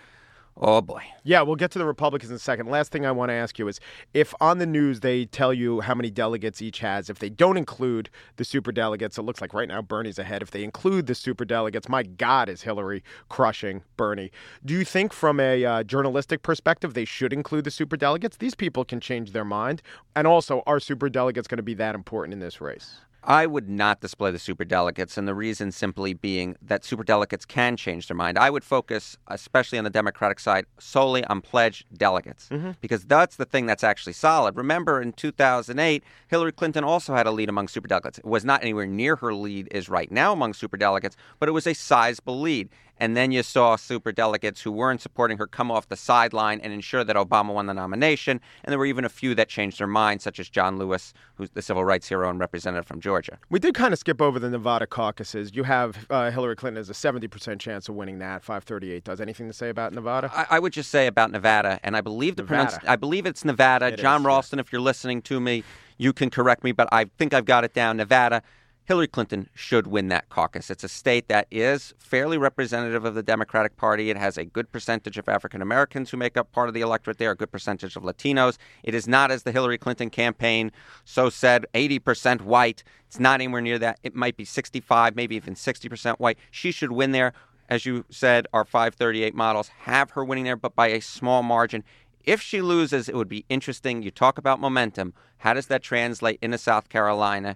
oh 0.57 0.81
boy. 0.81 1.03
Yeah, 1.23 1.41
we'll 1.41 1.55
get 1.55 1.71
to 1.71 1.79
the 1.79 1.85
Republicans 1.85 2.29
in 2.29 2.35
a 2.35 2.39
second. 2.39 2.67
Last 2.67 2.91
thing 2.91 3.05
I 3.05 3.11
want 3.11 3.29
to 3.29 3.33
ask 3.33 3.57
you 3.57 3.67
is 3.67 3.79
if 4.13 4.33
on 4.41 4.57
the 4.57 4.65
news 4.65 4.99
they 4.99 5.25
tell 5.25 5.53
you 5.53 5.81
how 5.81 5.95
many 5.95 6.09
delegates 6.09 6.61
each 6.61 6.79
has, 6.79 7.09
if 7.09 7.19
they 7.19 7.29
don't 7.29 7.57
include 7.57 8.09
the 8.35 8.45
super 8.45 8.71
delegates, 8.71 9.17
it 9.17 9.23
looks 9.23 9.41
like 9.41 9.53
right 9.53 9.67
now 9.67 9.81
Bernie's 9.81 10.19
ahead. 10.19 10.41
If 10.41 10.51
they 10.51 10.63
include 10.63 11.07
the 11.07 11.15
super 11.15 11.45
delegates, 11.45 11.89
my 11.89 12.03
God, 12.03 12.49
is 12.49 12.61
Hillary 12.63 13.03
crushing 13.29 13.83
Bernie. 13.97 14.31
Do 14.65 14.73
you 14.73 14.85
think, 14.85 15.13
from 15.13 15.39
a 15.39 15.65
uh, 15.65 15.83
journalistic 15.83 16.43
perspective, 16.43 16.93
they 16.93 17.05
should 17.05 17.33
include 17.33 17.63
the 17.63 17.71
super 17.71 17.97
delegates? 17.97 18.37
These 18.37 18.55
people 18.55 18.85
can 18.85 18.99
change 18.99 19.31
their 19.31 19.45
mind. 19.45 19.81
And 20.15 20.27
also, 20.27 20.63
are 20.65 20.79
super 20.79 21.09
delegates 21.09 21.47
going 21.47 21.57
to 21.57 21.63
be 21.63 21.73
that 21.75 21.95
important 21.95 22.33
in 22.33 22.39
this 22.39 22.61
race? 22.61 22.97
I 23.25 23.45
would 23.45 23.69
not 23.69 24.01
display 24.01 24.31
the 24.31 24.37
superdelegates, 24.37 25.17
and 25.17 25.27
the 25.27 25.33
reason 25.33 25.71
simply 25.71 26.13
being 26.13 26.57
that 26.61 26.83
superdelegates 26.83 27.47
can 27.47 27.77
change 27.77 28.07
their 28.07 28.17
mind. 28.17 28.37
I 28.37 28.49
would 28.49 28.63
focus, 28.63 29.17
especially 29.27 29.77
on 29.77 29.85
the 29.85 29.89
Democratic 29.89 30.39
side, 30.39 30.65
solely 30.77 31.23
on 31.25 31.41
pledged 31.41 31.85
delegates 31.97 32.49
mm-hmm. 32.49 32.71
because 32.81 33.05
that's 33.05 33.37
the 33.37 33.45
thing 33.45 33.65
that's 33.65 33.83
actually 33.83 34.13
solid. 34.13 34.57
Remember, 34.57 35.01
in 35.01 35.13
2008, 35.13 36.03
Hillary 36.27 36.51
Clinton 36.51 36.83
also 36.83 37.13
had 37.15 37.25
a 37.25 37.31
lead 37.31 37.49
among 37.49 37.67
superdelegates. 37.67 38.19
It 38.19 38.25
was 38.25 38.43
not 38.43 38.61
anywhere 38.61 38.85
near 38.85 39.15
her 39.17 39.33
lead 39.33 39.69
is 39.71 39.87
right 39.87 40.11
now 40.11 40.33
among 40.33 40.53
superdelegates, 40.53 41.15
but 41.39 41.47
it 41.47 41.53
was 41.53 41.67
a 41.67 41.73
sizable 41.73 42.41
lead. 42.41 42.69
And 42.97 43.17
then 43.17 43.31
you 43.31 43.43
saw 43.43 43.75
super 43.75 44.11
delegates 44.11 44.61
who 44.61 44.71
weren't 44.71 45.01
supporting 45.01 45.37
her 45.37 45.47
come 45.47 45.71
off 45.71 45.89
the 45.89 45.95
sideline 45.95 46.59
and 46.61 46.71
ensure 46.71 47.03
that 47.03 47.15
Obama 47.15 47.53
won 47.53 47.65
the 47.65 47.73
nomination. 47.73 48.39
And 48.63 48.71
there 48.71 48.79
were 48.79 48.85
even 48.85 49.03
a 49.03 49.09
few 49.09 49.35
that 49.35 49.49
changed 49.49 49.79
their 49.79 49.87
mind, 49.87 50.21
such 50.21 50.39
as 50.39 50.49
Jon 50.49 50.77
Lewis, 50.77 51.13
who's 51.35 51.49
the 51.51 51.61
civil 51.61 51.83
rights 51.83 52.07
hero 52.07 52.29
and 52.29 52.39
representative 52.39 52.85
from 52.85 53.01
Georgia. 53.01 53.39
We 53.49 53.59
did 53.59 53.73
kind 53.73 53.93
of 53.93 53.99
skip 53.99 54.21
over 54.21 54.39
the 54.39 54.49
Nevada 54.49 54.85
caucuses. 54.85 55.55
You 55.55 55.63
have 55.63 56.05
uh, 56.09 56.31
Hillary 56.31 56.55
Clinton 56.55 56.77
has 56.77 56.89
a 56.89 56.93
70% 56.93 57.59
chance 57.59 57.89
of 57.89 57.95
winning 57.95 58.19
that. 58.19 58.43
538 58.43 59.03
does. 59.03 59.19
Anything 59.19 59.47
to 59.47 59.53
say 59.53 59.69
about 59.69 59.93
Nevada? 59.93 60.31
I, 60.33 60.45
I 60.51 60.59
would 60.59 60.73
just 60.73 60.89
say 60.89 61.07
about 61.07 61.31
Nevada, 61.31 61.79
and 61.83 61.97
I 61.97 62.01
believe 62.01 62.35
the 62.35 62.43
pronounce, 62.43 62.77
I 62.87 62.95
believe 62.95 63.25
it's 63.25 63.43
Nevada. 63.43 63.87
It 63.87 63.97
John 63.97 64.21
is, 64.21 64.23
yeah. 64.23 64.27
Ralston, 64.27 64.59
if 64.59 64.71
you're 64.71 64.81
listening 64.81 65.21
to 65.23 65.39
me, 65.39 65.63
you 65.97 66.13
can 66.13 66.29
correct 66.29 66.63
me, 66.63 66.71
but 66.71 66.87
I 66.91 67.05
think 67.17 67.33
I've 67.33 67.45
got 67.45 67.63
it 67.63 67.73
down. 67.73 67.97
Nevada. 67.97 68.43
Hillary 68.85 69.07
Clinton 69.07 69.49
should 69.55 69.87
win 69.87 70.09
that 70.09 70.27
caucus. 70.27 70.69
It's 70.69 70.83
a 70.83 70.89
state 70.89 71.29
that 71.29 71.47
is 71.49 71.93
fairly 71.97 72.37
representative 72.37 73.05
of 73.05 73.15
the 73.15 73.23
Democratic 73.23 73.77
Party. 73.77 74.09
It 74.09 74.17
has 74.17 74.37
a 74.37 74.43
good 74.43 74.73
percentage 74.73 75.17
of 75.17 75.29
African 75.29 75.61
Americans 75.61 76.09
who 76.09 76.17
make 76.17 76.35
up 76.35 76.51
part 76.51 76.67
of 76.67 76.73
the 76.73 76.81
electorate 76.81 77.17
there, 77.17 77.31
a 77.31 77.35
good 77.35 77.51
percentage 77.51 77.95
of 77.95 78.03
Latinos. 78.03 78.57
It 78.83 78.93
is 78.93 79.07
not, 79.07 79.31
as 79.31 79.43
the 79.43 79.53
Hillary 79.53 79.77
Clinton 79.77 80.09
campaign 80.09 80.69
so 81.05 81.29
said, 81.29 81.65
80% 81.73 82.41
white. 82.41 82.83
It's 83.07 83.21
not 83.21 83.35
anywhere 83.35 83.61
near 83.61 83.79
that. 83.79 83.99
It 84.03 84.15
might 84.15 84.35
be 84.35 84.43
65, 84.43 85.15
maybe 85.15 85.37
even 85.37 85.55
60% 85.55 86.19
white. 86.19 86.37
She 86.51 86.73
should 86.73 86.91
win 86.91 87.13
there. 87.13 87.31
As 87.69 87.85
you 87.85 88.03
said, 88.09 88.47
our 88.51 88.65
538 88.65 89.33
models 89.33 89.69
have 89.83 90.11
her 90.11 90.25
winning 90.25 90.43
there, 90.43 90.57
but 90.57 90.75
by 90.75 90.87
a 90.87 90.99
small 90.99 91.41
margin. 91.41 91.85
If 92.25 92.41
she 92.41 92.61
loses, 92.61 93.07
it 93.07 93.15
would 93.15 93.29
be 93.29 93.45
interesting. 93.47 94.03
You 94.03 94.11
talk 94.11 94.37
about 94.37 94.59
momentum. 94.59 95.13
How 95.37 95.53
does 95.53 95.67
that 95.67 95.83
translate 95.83 96.39
into 96.41 96.57
South 96.57 96.89
Carolina? 96.89 97.55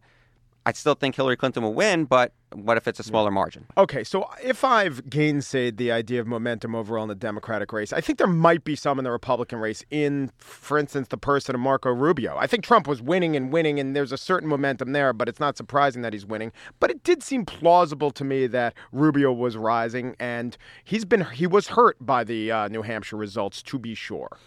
I 0.67 0.73
still 0.73 0.95
think 0.95 1.15
Hillary 1.15 1.37
Clinton 1.37 1.63
will 1.63 1.73
win, 1.73 2.03
but 2.03 2.33
what 2.51 2.75
if 2.75 2.89
it's 2.89 2.99
a 2.99 3.03
smaller 3.03 3.31
margin? 3.31 3.65
Okay, 3.77 4.03
so 4.03 4.29
if 4.43 4.65
I've 4.65 5.01
gainsaid 5.05 5.77
the 5.77 5.93
idea 5.93 6.19
of 6.19 6.27
momentum 6.27 6.75
overall 6.75 7.03
in 7.03 7.07
the 7.07 7.15
Democratic 7.15 7.71
race, 7.71 7.93
I 7.93 8.01
think 8.01 8.17
there 8.17 8.27
might 8.27 8.65
be 8.65 8.75
some 8.75 8.99
in 8.99 9.05
the 9.05 9.11
Republican 9.11 9.59
race 9.59 9.85
in, 9.91 10.29
for 10.39 10.77
instance, 10.77 11.07
the 11.07 11.17
person 11.17 11.55
of 11.55 11.61
Marco 11.61 11.89
Rubio. 11.89 12.35
I 12.35 12.47
think 12.47 12.65
Trump 12.65 12.85
was 12.85 13.01
winning 13.01 13.33
and 13.37 13.49
winning, 13.49 13.79
and 13.79 13.95
there's 13.95 14.11
a 14.11 14.17
certain 14.17 14.49
momentum 14.49 14.91
there, 14.91 15.13
but 15.13 15.29
it's 15.29 15.39
not 15.39 15.55
surprising 15.55 16.01
that 16.01 16.11
he's 16.11 16.25
winning. 16.25 16.51
But 16.81 16.91
it 16.91 17.01
did 17.01 17.23
seem 17.23 17.45
plausible 17.45 18.11
to 18.11 18.25
me 18.25 18.45
that 18.47 18.73
Rubio 18.91 19.31
was 19.31 19.55
rising, 19.55 20.17
and 20.19 20.57
he's 20.83 21.05
been 21.05 21.23
he 21.23 21.47
was 21.47 21.69
hurt 21.69 21.95
by 22.05 22.25
the 22.25 22.51
uh, 22.51 22.67
New 22.67 22.81
Hampshire 22.81 23.15
results, 23.15 23.63
to 23.63 23.79
be 23.79 23.95
sure. 23.95 24.37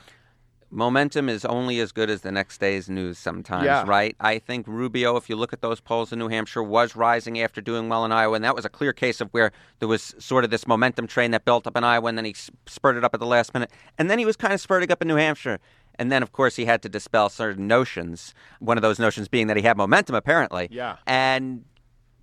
Momentum 0.73 1.29
is 1.29 1.45
only 1.45 1.81
as 1.81 1.91
good 1.91 2.09
as 2.09 2.21
the 2.21 2.31
next 2.31 2.59
day's 2.59 2.89
news 2.89 3.19
sometimes, 3.19 3.65
Yeah. 3.65 3.85
right? 3.87 4.15
I 4.21 4.39
think 4.39 4.67
Rubio, 4.69 5.17
if 5.17 5.29
you 5.29 5.35
look 5.35 5.53
at 5.53 5.63
those 5.63 5.81
polls 5.81 6.13
in 6.13 6.19
New 6.21 6.29
Hampshire, 6.29 6.63
was 6.63 6.95
rising 6.95 7.41
after 7.41 7.61
doing 7.61 7.89
well 7.89 8.05
in 8.05 8.13
Iowa, 8.13 8.37
and 8.37 8.45
that 8.45 8.55
was 8.55 8.65
a 8.65 8.69
clear 8.69 8.93
case 8.93 9.21
of 9.21 9.29
where 9.33 9.51
there 9.81 9.89
was 9.89 10.15
sort 10.19 10.45
of 10.45 10.51
this 10.51 10.69
momentum 10.69 11.09
train 11.09 11.33
that 11.33 11.45
built 11.45 11.67
up 11.67 11.77
in 11.77 11.83
Iowa, 11.83 12.09
and 12.09 12.17
then 12.17 12.25
he 12.25 12.35
spurted 12.67 13.03
up 13.05 13.15
at 13.15 13.21
the 13.21 13.27
last 13.27 13.53
minute. 13.53 13.71
And 13.99 14.09
then 14.09 14.21
he 14.21 14.25
was 14.25 14.37
kind 14.37 14.53
of 14.55 14.61
spurting 14.61 14.93
up 14.93 15.03
in 15.03 15.09
New 15.09 15.17
Hampshire. 15.17 15.59
And 15.97 16.11
then, 16.13 16.23
of 16.23 16.31
course, 16.33 16.55
he 16.57 16.65
had 16.65 16.83
to 16.83 16.89
dispel 16.89 17.29
certain 17.29 17.67
notions. 17.67 18.33
One 18.61 18.79
of 18.79 18.83
those 18.83 18.99
notions 19.01 19.27
being 19.29 19.49
that 19.49 19.57
he 19.57 19.63
had 19.65 19.77
momentum, 19.77 20.15
apparently. 20.15 20.69
Yeah. 20.71 20.97
And 21.07 21.65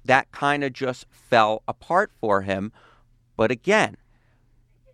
that 0.06 0.32
kind 0.32 0.63
of 0.63 0.72
just 0.72 1.06
fell 1.12 1.63
apart 1.68 2.12
for 2.20 2.42
him. 2.44 2.72
But 3.36 3.51
again, 3.51 3.98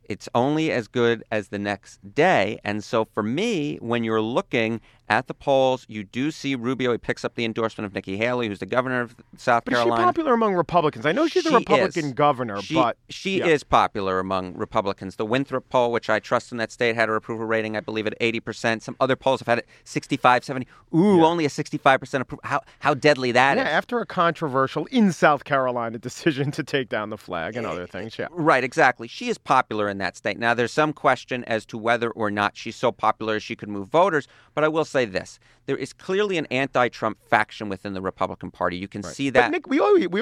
it's 0.06 0.30
only 0.36 0.72
as 0.72 0.88
good 0.88 1.24
as 1.32 1.48
the 1.48 1.60
next 1.60 2.14
day. 2.14 2.60
And 2.64 2.84
so 2.84 3.06
for 3.06 3.24
me, 3.24 3.78
when 3.78 4.04
you're 4.04 4.22
looking 4.22 4.82
at 5.10 5.28
the 5.28 5.34
polls, 5.34 5.86
you 5.90 6.04
do 6.04 6.32
see 6.32 6.56
Rubio. 6.56 6.92
He 6.92 6.98
picks 6.98 7.26
up 7.26 7.36
the 7.36 7.46
endorsement 7.46 7.86
of 7.86 7.94
Nikki 7.94 8.18
Haley, 8.18 8.48
who's 8.48 8.60
the 8.60 8.66
governor 8.66 9.02
of 9.02 9.16
South 9.38 9.66
But 9.66 9.74
Carolina. 9.74 9.96
is 9.96 10.00
she 10.00 10.06
popular 10.06 10.34
among 10.34 10.56
Republicans? 10.56 11.06
I 11.06 11.12
know 11.12 11.28
she's 11.28 11.44
She 11.44 11.50
a 11.50 11.58
Republican 11.58 12.06
is. 12.06 12.14
governor, 12.14 12.62
She, 12.62 12.74
but 12.74 12.98
she 13.10 13.40
yeah. 13.40 13.48
is 13.48 13.64
popular 13.64 14.20
among 14.20 14.54
Republicans. 14.56 15.18
The 15.18 15.26
Winthrop 15.26 15.68
poll, 15.70 15.92
which 15.92 16.10
I 16.10 16.20
trust 16.20 16.52
in 16.52 16.58
that 16.60 16.72
state, 16.72 16.96
had 16.96 17.10
her 17.10 17.16
approval 17.16 17.46
rating, 17.46 17.76
I 17.76 17.82
believe, 17.82 18.08
at 18.08 18.18
80%. 18.20 18.82
Some 18.82 18.96
other 19.00 19.16
polls 19.16 19.42
have 19.42 19.48
had 19.48 19.60
it 19.60 19.68
65, 19.84 20.44
70. 20.46 20.68
Ooh, 20.96 21.24
only 21.26 21.46
a 21.46 21.50
65% 21.50 22.22
approval. 22.22 22.42
How, 22.44 22.62
how 22.80 22.94
deadly 22.94 23.32
that 23.34 23.58
is! 23.58 23.64
Yeah, 23.64 23.70
after 23.70 24.00
a 24.00 24.06
controversial 24.06 24.86
in 24.86 25.12
South 25.12 25.44
Carolina 25.44 25.98
decision 26.00 26.52
to 26.52 26.64
take 26.64 26.90
down 26.90 27.10
the 27.10 27.18
flag 27.18 27.56
and 27.56 27.66
eh, 27.66 27.70
other 27.70 27.88
things. 27.88 28.18
Yeah. 28.18 28.28
Right, 28.32 28.64
exactly. 28.64 29.08
She 29.08 29.30
is 29.30 29.38
popular 29.38 29.90
in 29.90 29.98
that 29.98 30.16
state. 30.16 30.40
Now, 30.40 30.54
there's 30.54 30.72
some 30.72 30.94
question 30.94 31.44
as 31.44 31.66
to 31.68 31.78
whether 31.78 32.10
or 32.12 32.32
not 32.32 32.56
she's 32.56 32.76
so 32.76 32.92
popular 32.92 33.36
as 33.36 33.44
she 33.44 33.56
could 33.56 33.70
move 33.70 33.90
voters, 33.90 34.28
but 34.56 34.64
I 34.64 34.68
will 34.70 34.86
say 34.94 35.06
this. 35.06 35.40
There 35.66 35.78
is 35.78 35.92
clearly 35.94 36.38
an 36.38 36.46
anti 36.48 36.88
Trump 36.90 37.18
faction 37.28 37.68
within 37.70 37.94
the 37.94 38.02
Republican 38.02 38.52
Party. 38.52 38.78
You 38.78 38.88
can 38.88 39.04
see 39.04 39.30
But 39.30 39.40
that. 39.40 39.52
Nick, 39.52 39.68
we 39.68 39.80
always, 39.80 40.08
we 40.08 40.22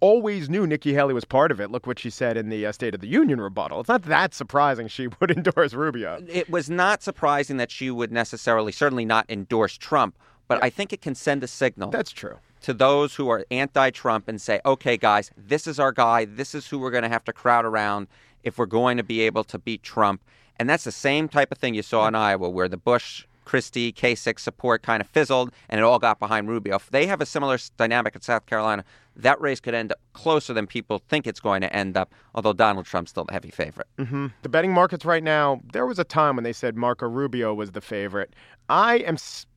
always 0.00 0.48
knew 0.48 0.66
Nikki 0.66 0.92
Haley 0.94 1.14
was 1.14 1.24
part 1.24 1.50
of 1.50 1.60
it. 1.60 1.70
Look 1.70 1.86
what 1.86 1.98
she 1.98 2.10
said 2.10 2.36
in 2.36 2.48
the 2.48 2.66
uh, 2.66 2.72
State 2.72 2.94
of 2.94 3.00
the 3.00 3.08
Union 3.08 3.40
rebuttal. 3.40 3.80
It's 3.80 3.88
not 3.88 4.02
that 4.04 4.34
surprising 4.34 4.88
she 4.88 5.08
would 5.20 5.30
endorse 5.30 5.74
Rubio. 5.74 6.22
it 6.28 6.48
was 6.50 6.68
not 6.70 7.02
surprising 7.02 7.56
that 7.56 7.70
she 7.70 7.90
would 7.90 8.12
necessarily, 8.12 8.72
certainly 8.72 9.04
not 9.04 9.26
endorse 9.28 9.76
Trump, 9.76 10.16
but 10.48 10.62
I 10.62 10.70
think 10.70 10.92
it 10.92 11.00
can 11.00 11.14
send 11.14 11.42
a 11.44 11.46
signal. 11.46 11.90
That's 11.90 12.10
true. 12.12 12.38
to 12.62 12.74
those 12.74 13.14
who 13.14 13.28
are 13.28 13.44
anti 13.50 13.90
Trump 13.90 14.28
and 14.28 14.40
say, 14.40 14.60
okay, 14.66 14.96
guys, 14.96 15.30
this 15.36 15.66
is 15.66 15.78
our 15.80 15.92
guy. 15.92 16.24
This 16.24 16.54
is 16.54 16.66
who 16.66 16.78
we're 16.78 16.90
going 16.90 17.04
to 17.04 17.08
have 17.08 17.24
to 17.24 17.32
crowd 17.32 17.64
around 17.64 18.08
if 18.42 18.58
we're 18.58 18.66
going 18.66 18.96
to 18.96 19.04
be 19.04 19.20
able 19.22 19.44
to 19.44 19.58
beat 19.58 19.82
Trump. 19.82 20.20
And 20.58 20.68
that's 20.68 20.84
the 20.84 20.92
same 20.92 21.28
type 21.28 21.52
of 21.52 21.58
thing 21.58 21.72
you 21.74 21.82
saw 21.82 22.06
in 22.06 22.14
Iowa, 22.14 22.50
where 22.50 22.68
the 22.68 22.76
Bush, 22.76 23.24
Christie, 23.50 23.92
Kasich 23.92 24.38
support 24.38 24.84
kind 24.84 25.00
of 25.00 25.08
fizzled 25.08 25.50
and 25.68 25.80
it 25.80 25.82
all 25.82 25.98
got 25.98 26.20
behind 26.20 26.48
Rubio. 26.48 26.76
If 26.76 26.88
they 26.90 27.06
have 27.06 27.20
a 27.20 27.26
similar 27.26 27.58
dynamic 27.76 28.14
in 28.14 28.20
South 28.20 28.46
Carolina, 28.46 28.84
that 29.16 29.40
race 29.40 29.58
could 29.58 29.74
end 29.74 29.90
up 29.90 29.98
closer 30.12 30.54
than 30.54 30.68
people 30.68 31.02
think 31.08 31.26
it's 31.26 31.40
going 31.40 31.60
to 31.62 31.72
end 31.74 31.96
up, 31.96 32.14
although 32.32 32.52
Donald 32.52 32.86
Trump's 32.86 33.10
still 33.10 33.24
the 33.24 33.32
heavy 33.32 33.50
favorite. 33.50 33.88
hmm 33.98 34.28
The 34.42 34.48
betting 34.48 34.72
markets 34.72 35.04
right 35.04 35.24
now, 35.24 35.60
there 35.72 35.84
was 35.84 35.98
a 35.98 36.04
time 36.04 36.36
when 36.36 36.44
they 36.44 36.52
said 36.52 36.76
Marco 36.76 37.08
Rubio 37.08 37.52
was 37.52 37.72
the 37.72 37.80
favorite. 37.80 38.36
I 38.68 38.98
am. 38.98 39.16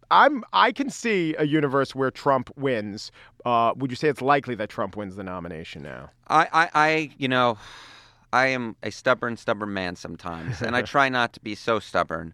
I'm. 0.10 0.44
I 0.54 0.72
can 0.72 0.90
see 0.90 1.36
a 1.38 1.46
universe 1.46 1.94
where 1.94 2.10
Trump 2.10 2.50
wins. 2.58 3.12
Uh, 3.46 3.74
would 3.76 3.92
you 3.92 3.96
say 3.96 4.08
it's 4.08 4.24
likely 4.24 4.56
that 4.56 4.70
Trump 4.70 4.98
wins 4.98 5.18
the 5.18 5.24
nomination 5.24 5.84
now? 5.84 6.10
I, 6.30 6.48
I, 6.52 6.70
I, 6.74 7.12
you 7.20 7.28
know, 7.28 7.60
I 8.34 8.48
am 8.48 8.76
a 8.82 8.90
stubborn, 8.90 9.38
stubborn 9.38 9.72
man 9.72 9.96
sometimes, 9.96 10.64
and 10.64 10.76
I 10.76 10.82
try 10.96 11.10
not 11.10 11.34
to 11.34 11.40
be 11.40 11.54
so 11.54 11.80
stubborn. 11.80 12.34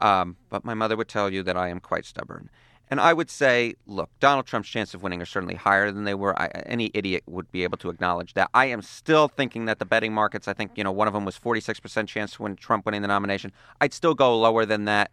Um, 0.00 0.36
but 0.48 0.64
my 0.64 0.74
mother 0.74 0.96
would 0.96 1.08
tell 1.08 1.32
you 1.32 1.42
that 1.42 1.56
I 1.56 1.68
am 1.68 1.80
quite 1.80 2.04
stubborn. 2.04 2.50
And 2.90 3.00
I 3.00 3.12
would 3.12 3.30
say, 3.30 3.74
look, 3.86 4.10
Donald 4.18 4.46
Trump's 4.46 4.68
chance 4.68 4.94
of 4.94 5.02
winning 5.02 5.22
are 5.22 5.26
certainly 5.26 5.54
higher 5.54 5.92
than 5.92 6.04
they 6.04 6.14
were. 6.14 6.36
I, 6.36 6.48
any 6.66 6.90
idiot 6.92 7.22
would 7.26 7.50
be 7.52 7.62
able 7.62 7.78
to 7.78 7.88
acknowledge 7.88 8.34
that. 8.34 8.50
I 8.52 8.66
am 8.66 8.82
still 8.82 9.28
thinking 9.28 9.66
that 9.66 9.78
the 9.78 9.84
betting 9.84 10.12
markets, 10.12 10.48
I 10.48 10.54
think, 10.54 10.72
you 10.74 10.82
know, 10.82 10.90
one 10.90 11.06
of 11.06 11.14
them 11.14 11.24
was 11.24 11.38
46% 11.38 12.08
chance 12.08 12.32
to 12.32 12.42
win 12.42 12.56
Trump 12.56 12.86
winning 12.86 13.02
the 13.02 13.08
nomination. 13.08 13.52
I'd 13.80 13.94
still 13.94 14.14
go 14.14 14.36
lower 14.36 14.66
than 14.66 14.86
that. 14.86 15.12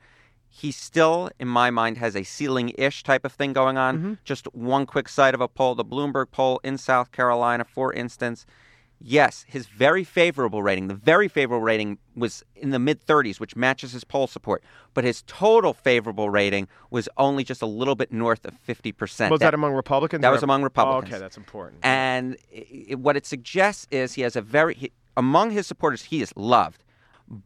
He 0.50 0.72
still, 0.72 1.29
in 1.39 1.48
my 1.48 1.70
mind, 1.70 1.98
has 1.98 2.15
a 2.15 2.24
ceiling 2.24 2.72
ish 2.79 3.03
type 3.03 3.25
of 3.25 3.32
thing 3.34 3.53
going 3.53 3.77
on. 3.77 4.17
Just 4.24 4.48
one 4.56 4.88
quick 4.88 5.08
side 5.08 5.36
of 5.36 5.41
a 5.41 5.48
poll, 5.48 5.75
the 5.75 5.86
Bloomberg 5.86 6.32
poll 6.32 6.60
in 6.63 6.79
South 6.79 7.12
Carolina, 7.12 7.63
for 7.63 7.94
instance. 7.94 8.48
Yes, 9.00 9.46
his 9.48 9.68
very 9.68 10.04
favorable 10.04 10.63
rating, 10.63 10.88
the 10.88 10.96
very 10.96 11.27
favorable 11.27 11.63
rating 11.63 12.00
was 12.16 12.44
in 12.56 12.72
the 12.72 12.80
mid 12.80 13.06
30s, 13.06 13.39
which 13.39 13.56
matches 13.56 13.92
his 13.92 14.04
poll 14.04 14.25
support. 14.25 14.63
But 14.96 15.04
his 15.04 15.22
total 15.27 15.74
favorable 15.74 16.30
rating 16.32 16.68
was 16.89 17.08
only 17.18 17.44
just 17.44 17.62
a 17.62 17.68
little 17.68 17.96
bit 17.96 18.12
north 18.12 18.44
of 18.46 18.56
50%. 18.68 19.30
Was 19.30 19.39
that, 19.42 19.54
among 19.54 19.74
Republicans? 19.74 20.24
that 20.24 20.32
was 20.32 20.42
among 20.42 20.63
Republicans. 20.63 21.13
Oh, 21.13 21.16
okay, 21.16 21.22
that's 21.22 21.38
important. 21.38 21.80
And 21.84 22.38
i 22.54 22.66
i 22.92 22.96
what 22.96 23.16
it 23.16 23.25
suggests 23.25 23.88
is 23.92 24.13
he 24.13 24.24
has 24.24 24.36
a 24.36 24.42
very, 24.42 24.74
he, 24.74 24.92
among 25.16 25.51
his 25.51 25.68
supporters, 25.68 26.04
he 26.04 26.22
is 26.22 26.34
loved. 26.36 26.84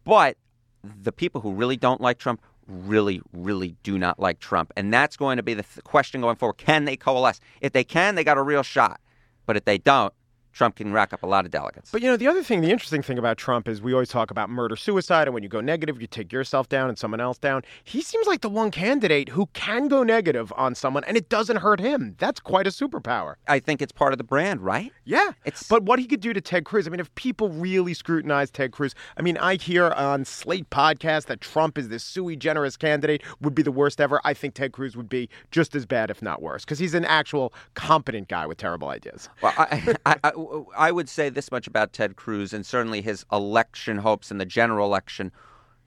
But 0.06 0.38
the 0.84 1.12
people 1.12 1.42
who 1.42 1.54
really 1.54 1.78
don't 1.78 2.00
like 2.00 2.18
Trump 2.18 2.42
really, 2.68 3.22
really 3.34 3.76
do 3.84 3.98
not 3.98 4.20
like 4.20 4.40
Trump. 4.40 4.72
And 4.78 4.94
that's 4.94 5.18
going 5.18 5.38
to 5.38 5.44
be 5.44 5.54
the 5.54 5.64
th- 5.64 5.84
question 5.84 6.22
going 6.22 6.38
forward. 6.38 6.58
Can 6.58 6.86
they 6.86 6.96
coalesce? 6.96 7.40
If 7.60 7.74
they 7.74 7.84
can, 7.84 8.16
they 8.16 8.24
got 8.24 8.38
a 8.38 8.42
real 8.42 8.64
shot. 8.64 9.02
But 9.46 9.58
if 9.58 9.66
they 9.66 9.78
don't, 9.78 10.14
Trump 10.54 10.76
can 10.76 10.92
rack 10.94 11.14
up 11.14 11.24
a 11.24 11.28
lot 11.28 11.46
of 11.46 11.52
delegates. 11.52 11.92
But 11.92 12.02
you 12.02 12.08
know, 12.10 12.18
the 12.18 12.28
other 12.28 12.44
thing, 12.44 12.62
the 12.62 12.72
interesting 12.72 13.02
thing 13.02 13.18
about 13.18 13.38
Trump 13.38 13.68
is 13.68 13.82
we 13.82 13.94
always 13.94 14.10
talk 14.10 14.32
about 14.32 14.50
murder 14.50 14.76
suicide, 14.76 15.28
and 15.28 15.34
when 15.34 15.44
you 15.44 15.50
go 15.50 15.62
negative, 15.62 16.02
you 16.02 16.08
take 16.08 16.32
yourself 16.34 16.68
down 16.70 16.90
and 16.90 16.98
someone 16.98 17.22
else 17.22 17.38
down. 17.38 17.62
He 17.84 18.02
seems 18.02 18.28
like 18.28 18.42
the 18.42 18.50
one 18.50 18.72
candidate 18.72 19.30
who 19.30 19.48
can 19.54 19.88
go 19.88 20.04
negative 20.04 20.52
on 20.56 20.76
someone 20.76 21.04
and 21.06 21.16
it 21.18 21.30
doesn't 21.30 21.58
hurt 21.58 21.80
him. 21.80 22.16
That's 22.20 22.40
quite 22.40 22.68
a 22.68 22.70
superpower. 22.70 23.36
I 23.48 23.60
think 23.60 23.82
it's 23.82 23.92
part 23.92 24.14
of 24.14 24.18
the 24.18 24.24
brand, 24.24 24.62
right? 24.62 24.92
Yeah. 25.06 25.32
It's- 25.46 25.68
But 25.68 25.84
what 25.84 26.00
he 26.00 26.06
could 26.06 26.20
do 26.22 26.34
to 26.34 26.42
Ted 26.42 26.66
Cruz, 26.66 26.88
I 26.88 26.90
mean, 26.92 27.00
if 27.00 27.14
people 27.16 27.50
really 27.50 27.94
scrutinize 27.94 28.52
Ted 28.52 28.72
Cruz, 28.72 28.94
I 29.18 29.22
mean, 29.22 29.38
I 29.38 29.56
hear 29.56 29.88
on 29.92 30.26
Slate 30.26 30.70
podcast 30.70 31.26
that 31.28 31.42
Trump 31.42 31.78
is 31.78 31.90
this 31.90 32.04
sui 32.04 32.36
generis 32.36 32.78
candidate, 32.78 33.22
would 33.42 33.56
be 33.56 33.64
the 33.64 33.72
worst 33.72 34.02
ever. 34.02 34.20
I 34.24 34.34
think 34.34 34.54
Ted 34.54 34.72
Cruz 34.74 34.96
would 34.98 35.10
be 35.10 35.30
just 35.52 35.76
as 35.76 35.86
bad, 35.86 36.10
if 36.10 36.22
not 36.22 36.42
worse, 36.42 36.64
because 36.66 36.80
he's 36.80 36.94
an 36.94 37.06
actual 37.06 37.54
competent 37.74 38.28
guy 38.28 38.46
with 38.46 38.58
terrible 38.58 38.90
ideas. 38.90 39.30
Well, 39.42 39.54
I, 39.58 39.96
I, 40.06 40.16
I, 40.24 40.32
I 40.78 40.92
would 40.92 41.10
say 41.10 41.30
this 41.30 41.52
much 41.52 41.68
about 41.68 41.94
Ted 41.94 42.16
Cruz 42.16 42.54
and 42.54 42.66
certainly 42.66 43.02
his 43.02 43.26
election 43.32 43.98
hopes 43.98 44.32
in 44.32 44.38
the 44.38 44.46
general 44.46 44.86
election. 44.88 45.32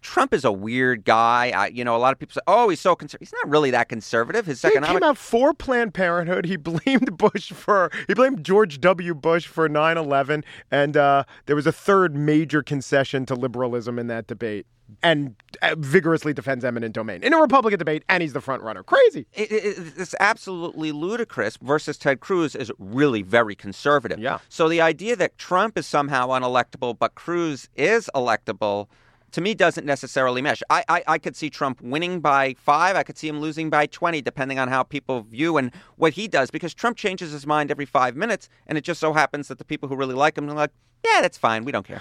Trump 0.04 0.34
is 0.34 0.44
a 0.44 0.52
weird 0.52 1.04
guy. 1.04 1.50
I, 1.56 1.68
you 1.68 1.82
know, 1.82 1.96
a 1.96 1.98
lot 1.98 2.12
of 2.12 2.18
people 2.18 2.34
say, 2.34 2.42
"Oh, 2.46 2.68
he's 2.68 2.80
so 2.80 2.94
conservative." 2.94 3.26
He's 3.26 3.32
not 3.32 3.50
really 3.50 3.70
that 3.70 3.88
conservative. 3.88 4.44
His 4.44 4.60
He 4.60 4.68
economic 4.68 5.00
came 5.00 5.08
out 5.08 5.16
for 5.16 5.54
Planned 5.54 5.94
Parenthood. 5.94 6.44
He 6.44 6.56
blamed 6.58 7.16
Bush 7.16 7.52
for 7.52 7.90
he 8.06 8.12
blamed 8.12 8.44
George 8.44 8.80
W. 8.82 9.14
Bush 9.14 9.46
for 9.46 9.66
9/11, 9.66 10.44
and 10.70 10.96
uh, 10.96 11.24
there 11.46 11.56
was 11.56 11.66
a 11.66 11.72
third 11.72 12.14
major 12.14 12.62
concession 12.62 13.24
to 13.26 13.34
liberalism 13.34 13.98
in 13.98 14.06
that 14.08 14.26
debate. 14.26 14.66
And 15.02 15.34
uh, 15.62 15.74
vigorously 15.78 16.32
defends 16.32 16.64
eminent 16.64 16.94
domain 16.94 17.22
in 17.22 17.32
a 17.32 17.40
Republican 17.40 17.78
debate, 17.78 18.04
and 18.08 18.22
he's 18.22 18.32
the 18.32 18.40
front 18.40 18.62
runner. 18.62 18.82
Crazy. 18.82 19.26
It, 19.32 19.50
it, 19.50 19.92
it's 19.96 20.14
absolutely 20.20 20.92
ludicrous 20.92 21.56
versus 21.58 21.96
Ted 21.98 22.20
Cruz 22.20 22.54
is 22.54 22.70
really 22.78 23.22
very 23.22 23.54
conservative. 23.54 24.18
Yeah. 24.18 24.38
So 24.48 24.68
the 24.68 24.80
idea 24.80 25.16
that 25.16 25.38
Trump 25.38 25.78
is 25.78 25.86
somehow 25.86 26.28
unelectable 26.28 26.98
but 26.98 27.14
Cruz 27.14 27.68
is 27.76 28.10
electable 28.14 28.88
to 29.34 29.40
me 29.40 29.52
doesn't 29.52 29.84
necessarily 29.84 30.40
mesh. 30.40 30.62
I, 30.70 30.84
I, 30.88 31.02
I 31.08 31.18
could 31.18 31.34
see 31.34 31.50
Trump 31.50 31.82
winning 31.82 32.20
by 32.20 32.54
five. 32.56 32.94
I 32.94 33.02
could 33.02 33.18
see 33.18 33.26
him 33.26 33.40
losing 33.40 33.68
by 33.68 33.86
20, 33.86 34.22
depending 34.22 34.60
on 34.60 34.68
how 34.68 34.84
people 34.84 35.22
view 35.22 35.56
and 35.56 35.72
what 35.96 36.12
he 36.12 36.28
does, 36.28 36.52
because 36.52 36.72
Trump 36.72 36.96
changes 36.96 37.32
his 37.32 37.44
mind 37.44 37.72
every 37.72 37.84
five 37.84 38.14
minutes. 38.14 38.48
And 38.68 38.78
it 38.78 38.82
just 38.82 39.00
so 39.00 39.12
happens 39.12 39.48
that 39.48 39.58
the 39.58 39.64
people 39.64 39.88
who 39.88 39.96
really 39.96 40.14
like 40.14 40.38
him 40.38 40.48
are 40.48 40.52
like, 40.52 40.70
yeah, 41.04 41.20
that's 41.20 41.36
fine. 41.36 41.64
We 41.64 41.72
don't 41.72 41.84
care. 41.84 42.00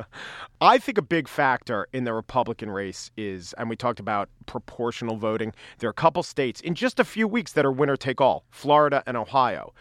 I 0.60 0.76
think 0.76 0.98
a 0.98 1.02
big 1.02 1.28
factor 1.28 1.88
in 1.94 2.04
the 2.04 2.12
Republican 2.12 2.68
race 2.68 3.10
is, 3.16 3.54
and 3.56 3.70
we 3.70 3.76
talked 3.76 3.98
about 3.98 4.28
proportional 4.44 5.16
voting. 5.16 5.54
There 5.78 5.88
are 5.88 5.92
a 5.92 5.94
couple 5.94 6.22
states 6.22 6.60
in 6.60 6.74
just 6.74 7.00
a 7.00 7.04
few 7.04 7.26
weeks 7.26 7.54
that 7.54 7.64
are 7.64 7.72
winner 7.72 7.96
take 7.96 8.20
all 8.20 8.44
Florida 8.50 9.02
and 9.06 9.16
Ohio. 9.16 9.72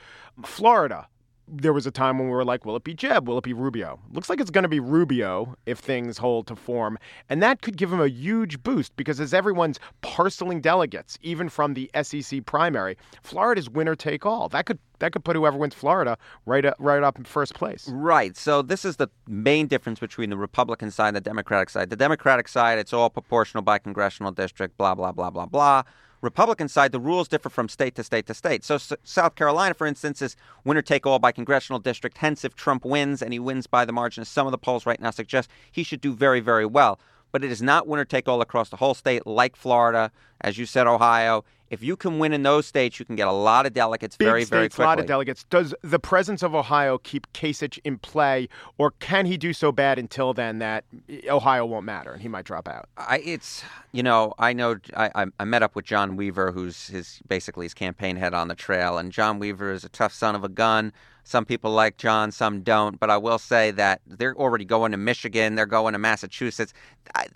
Florida, 0.46 1.10
there 1.48 1.74
was 1.74 1.86
a 1.86 1.92
time 1.92 2.18
when 2.18 2.28
we 2.28 2.34
were 2.34 2.46
like, 2.46 2.66
will 2.66 2.76
it 2.76 2.84
be 2.84 2.94
Jeb? 2.94 3.28
Will 3.28 3.38
it 3.38 3.44
be 3.44 3.54
Rubio? 3.54 4.00
Looks 4.12 4.30
like 4.30 4.40
it's 4.40 4.50
going 4.50 4.64
to 4.64 4.70
be 4.70 4.80
Rubio 4.80 5.56
if 5.66 5.80
things 5.80 6.18
hold 6.18 6.48
to 6.48 6.56
form. 6.56 6.98
And 7.30 7.42
that 7.44 7.62
could 7.62 7.78
give 7.78 7.92
him 7.92 8.02
a 8.02 8.08
huge 8.08 8.64
boost 8.64 8.96
because 8.96 9.20
as 9.20 9.34
everyone's 9.34 9.80
parceling 10.02 10.62
delegates, 10.62 11.18
even 11.22 11.50
from 11.50 11.74
the 11.74 11.90
SEC 12.02 12.46
primary, 12.46 12.98
Florida's 13.22 13.70
winner 13.70 13.96
take 13.96 14.26
all. 14.26 14.50
That 14.50 14.66
could 14.66 14.80
that 15.00 15.12
could 15.12 15.26
put 15.26 15.36
whoever 15.36 15.58
wins 15.58 15.74
Florida 15.74 16.18
right 16.46 16.66
up, 16.66 16.76
right 16.80 17.04
up 17.04 17.18
in 17.18 17.26
first 17.26 17.54
place. 17.54 17.90
Right. 17.90 18.36
So 18.38 18.62
this 18.62 18.86
is 18.86 18.96
the 18.96 19.10
main 19.28 19.68
difference 19.68 20.00
between 20.00 20.30
the 20.30 20.38
Republican 20.38 20.90
side 20.90 21.10
and 21.10 21.18
the 21.18 21.22
Democratic 21.22 21.70
side. 21.70 21.90
The 21.90 21.98
Democratic 21.98 22.48
side, 22.48 22.80
it's 22.80 22.94
all 22.94 23.10
proportional 23.10 23.62
by 23.62 23.78
congressional 23.78 24.32
district, 24.32 24.78
blah, 24.78 24.96
blah, 24.96 25.12
blah, 25.12 25.30
blah, 25.30 25.46
blah. 25.48 25.84
Republican 26.26 26.68
side, 26.68 26.92
the 26.92 27.00
rules 27.00 27.30
differ 27.30 27.50
from 27.50 27.70
state 27.70 27.96
to 27.96 28.04
state 28.04 28.28
to 28.28 28.34
state. 28.34 28.66
So, 28.66 28.76
S- 28.76 28.92
South 29.04 29.36
Carolina, 29.36 29.74
for 29.74 29.88
instance, 29.88 30.22
is 30.22 30.36
winner 30.66 30.82
take 30.82 31.06
all 31.06 31.20
by 31.20 31.32
congressional 31.32 31.80
district. 31.80 32.18
Hence, 32.18 32.44
if 32.44 32.56
Trump 32.56 32.84
wins 32.84 33.22
and 33.22 33.32
he 33.32 33.40
wins 33.40 33.68
by 33.68 33.86
the 33.86 33.94
margin, 33.94 34.22
as 34.22 34.28
some 34.28 34.46
of 34.48 34.52
the 34.52 34.58
polls 34.58 34.86
right 34.86 35.00
now 35.00 35.12
suggest, 35.12 35.50
he 35.72 35.84
should 35.84 36.02
do 36.02 36.14
very, 36.14 36.42
very 36.42 36.66
well. 36.66 37.00
But 37.32 37.44
it 37.44 37.52
is 37.52 37.62
not 37.62 37.88
winner 37.88 38.06
take 38.06 38.28
all 38.28 38.42
across 38.42 38.70
the 38.70 38.78
whole 38.78 38.94
state 38.94 39.26
like 39.26 39.56
Florida, 39.56 40.12
as 40.42 40.58
you 40.58 40.66
said, 40.66 40.88
Ohio. 40.88 41.46
If 41.70 41.82
you 41.82 41.96
can 41.96 42.20
win 42.20 42.34
in 42.34 42.44
those 42.44 42.66
states, 42.66 43.00
you 43.00 43.06
can 43.06 43.16
get 43.16 43.28
a 43.28 43.32
lot 43.32 43.66
of 43.66 43.74
delegates 43.74 44.18
Big 44.18 44.28
very, 44.28 44.46
states, 44.46 44.76
very 44.76 44.86
a 44.86 44.90
lot 44.90 45.00
of 45.00 45.08
delegates. 45.08 45.46
Does 45.50 45.74
the 45.82 46.00
presence 46.00 46.44
of 46.44 46.54
Ohio 46.54 46.98
keep 47.00 47.32
Kasich 47.34 47.80
in 47.84 47.98
play, 47.98 48.48
or 48.78 48.92
can 48.92 49.26
he 49.26 49.38
do 49.38 49.52
so 49.54 49.72
bad 49.72 49.98
until 49.98 50.34
then 50.34 50.60
that 50.60 50.84
eh, 51.10 51.22
Ohio 51.30 51.66
won't 51.66 51.86
matter 51.86 52.12
and 52.12 52.22
he 52.22 52.28
might 52.28 52.46
drop 52.46 52.68
out? 52.68 52.88
I, 52.98 53.20
it's 53.20 53.64
you 53.92 54.04
know 54.04 54.34
I 54.38 54.54
know 54.54 54.78
I, 54.96 55.12
I 55.16 55.26
I 55.40 55.46
met 55.46 55.64
up 55.64 55.76
with 55.76 55.86
John 55.86 56.16
Weaver, 56.16 56.52
who's 56.52 56.88
his 56.88 57.20
basically 57.28 57.66
his 57.66 57.74
campaign 57.74 58.16
head 58.16 58.34
on 58.34 58.48
the 58.48 58.56
trail, 58.56 58.98
and 58.98 59.12
John 59.12 59.40
Weaver 59.40 59.72
is 59.72 59.84
a 59.84 59.90
tough 59.90 60.14
son 60.14 60.36
of 60.36 60.44
a 60.44 60.50
gun. 60.50 60.94
Some 61.26 61.44
people 61.44 61.72
like 61.72 61.98
John, 61.98 62.32
some 62.32 62.62
don't. 62.62 63.00
But 63.00 63.10
I 63.10 63.18
will 63.18 63.40
say 63.40 63.72
that 63.72 64.02
they're 64.08 64.36
already 64.36 64.64
going 64.64 64.92
to 64.92 64.98
Michigan, 64.98 65.56
they're 65.56 65.66
going 65.66 65.94
to 65.94 66.00
Massachusetts. 66.00 66.74
I, 67.14 67.28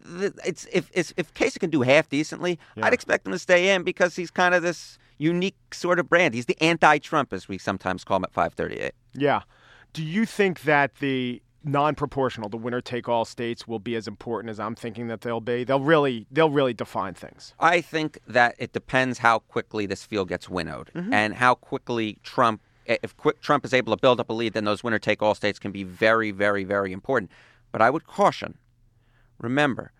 it's 0.45 0.65
if 0.71 0.89
if, 0.93 1.11
if 1.17 1.33
Kasich 1.33 1.59
can 1.59 1.69
do 1.69 1.81
half 1.81 2.07
decently, 2.07 2.57
I'd 2.81 2.93
expect 2.93 3.25
him 3.25 3.33
to 3.33 3.39
stay 3.39 3.73
in 3.73 3.83
because 3.83 4.15
he's 4.15 4.31
kind 4.31 4.55
of 4.55 4.63
this 4.63 4.97
unique 5.19 5.57
sort 5.73 5.99
of 5.99 6.09
brand. 6.09 6.33
He's 6.33 6.45
the 6.45 6.59
anti-Trump, 6.61 7.33
as 7.33 7.47
we 7.47 7.57
sometimes 7.57 8.03
call 8.03 8.17
him 8.17 8.23
at 8.23 8.31
538. 8.31 8.93
Yeah. 9.13 9.41
Do 9.93 10.03
you 10.03 10.25
think 10.25 10.61
that 10.61 10.95
the 10.95 11.41
non-proportional, 11.63 12.49
the 12.49 12.57
winner-take-all 12.57 13.25
states, 13.25 13.67
will 13.67 13.79
be 13.79 13.95
as 13.95 14.07
important 14.07 14.49
as 14.49 14.59
I'm 14.59 14.75
thinking 14.75 15.07
that 15.07 15.21
they'll 15.21 15.41
be? 15.41 15.63
They'll 15.63 15.81
really, 15.81 16.25
they'll 16.31 16.49
really 16.49 16.73
define 16.73 17.13
things. 17.13 17.53
I 17.59 17.81
think 17.81 18.19
that 18.27 18.55
it 18.57 18.71
depends 18.71 19.19
how 19.19 19.39
quickly 19.39 19.85
this 19.85 20.03
field 20.03 20.29
gets 20.29 20.49
winnowed 20.49 20.89
mm-hmm. 20.95 21.13
and 21.13 21.35
how 21.35 21.55
quickly 21.55 22.17
Trump, 22.23 22.61
Eh, 22.89 22.97
if 23.03 23.15
quick, 23.15 23.39
Trump 23.39 23.63
is 23.63 23.73
able 23.73 23.95
to 23.95 24.01
build 24.01 24.19
up 24.19 24.29
a 24.29 24.33
lead, 24.33 24.53
then 24.53 24.65
those 24.65 24.83
winner 24.83 24.99
take 24.99 25.21
all 25.21 25.35
states 25.35 25.59
can 25.59 25.71
be 25.71 25.83
very, 25.83 26.31
very, 26.31 26.63
very 26.65 26.91
important. 26.91 27.31
But 27.71 27.81
I 27.81 27.89
would 27.89 28.05
caution 28.05 28.57
remember, 29.39 29.93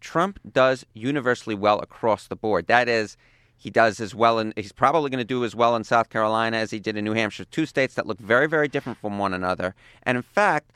Trump 0.00 0.38
does 0.50 0.86
universally 0.94 1.54
well 1.54 1.80
across 1.80 2.26
the 2.28 2.36
board. 2.36 2.66
That 2.66 2.88
is, 2.88 3.16
he 3.56 3.70
does 3.70 3.98
as 3.98 4.14
well, 4.14 4.38
and 4.38 4.52
he's 4.56 4.72
probably 4.72 5.10
going 5.10 5.18
to 5.18 5.24
do 5.24 5.44
as 5.44 5.54
well 5.54 5.74
in 5.74 5.84
South 5.84 6.10
Carolina 6.10 6.58
as 6.58 6.70
he 6.70 6.78
did 6.78 6.96
in 6.96 7.04
New 7.04 7.14
Hampshire. 7.14 7.44
Two 7.44 7.66
states 7.66 7.94
that 7.94 8.06
look 8.06 8.18
very, 8.18 8.46
very 8.46 8.68
different 8.68 8.98
from 8.98 9.18
one 9.18 9.32
another. 9.32 9.74
And 10.02 10.16
in 10.16 10.22
fact, 10.22 10.70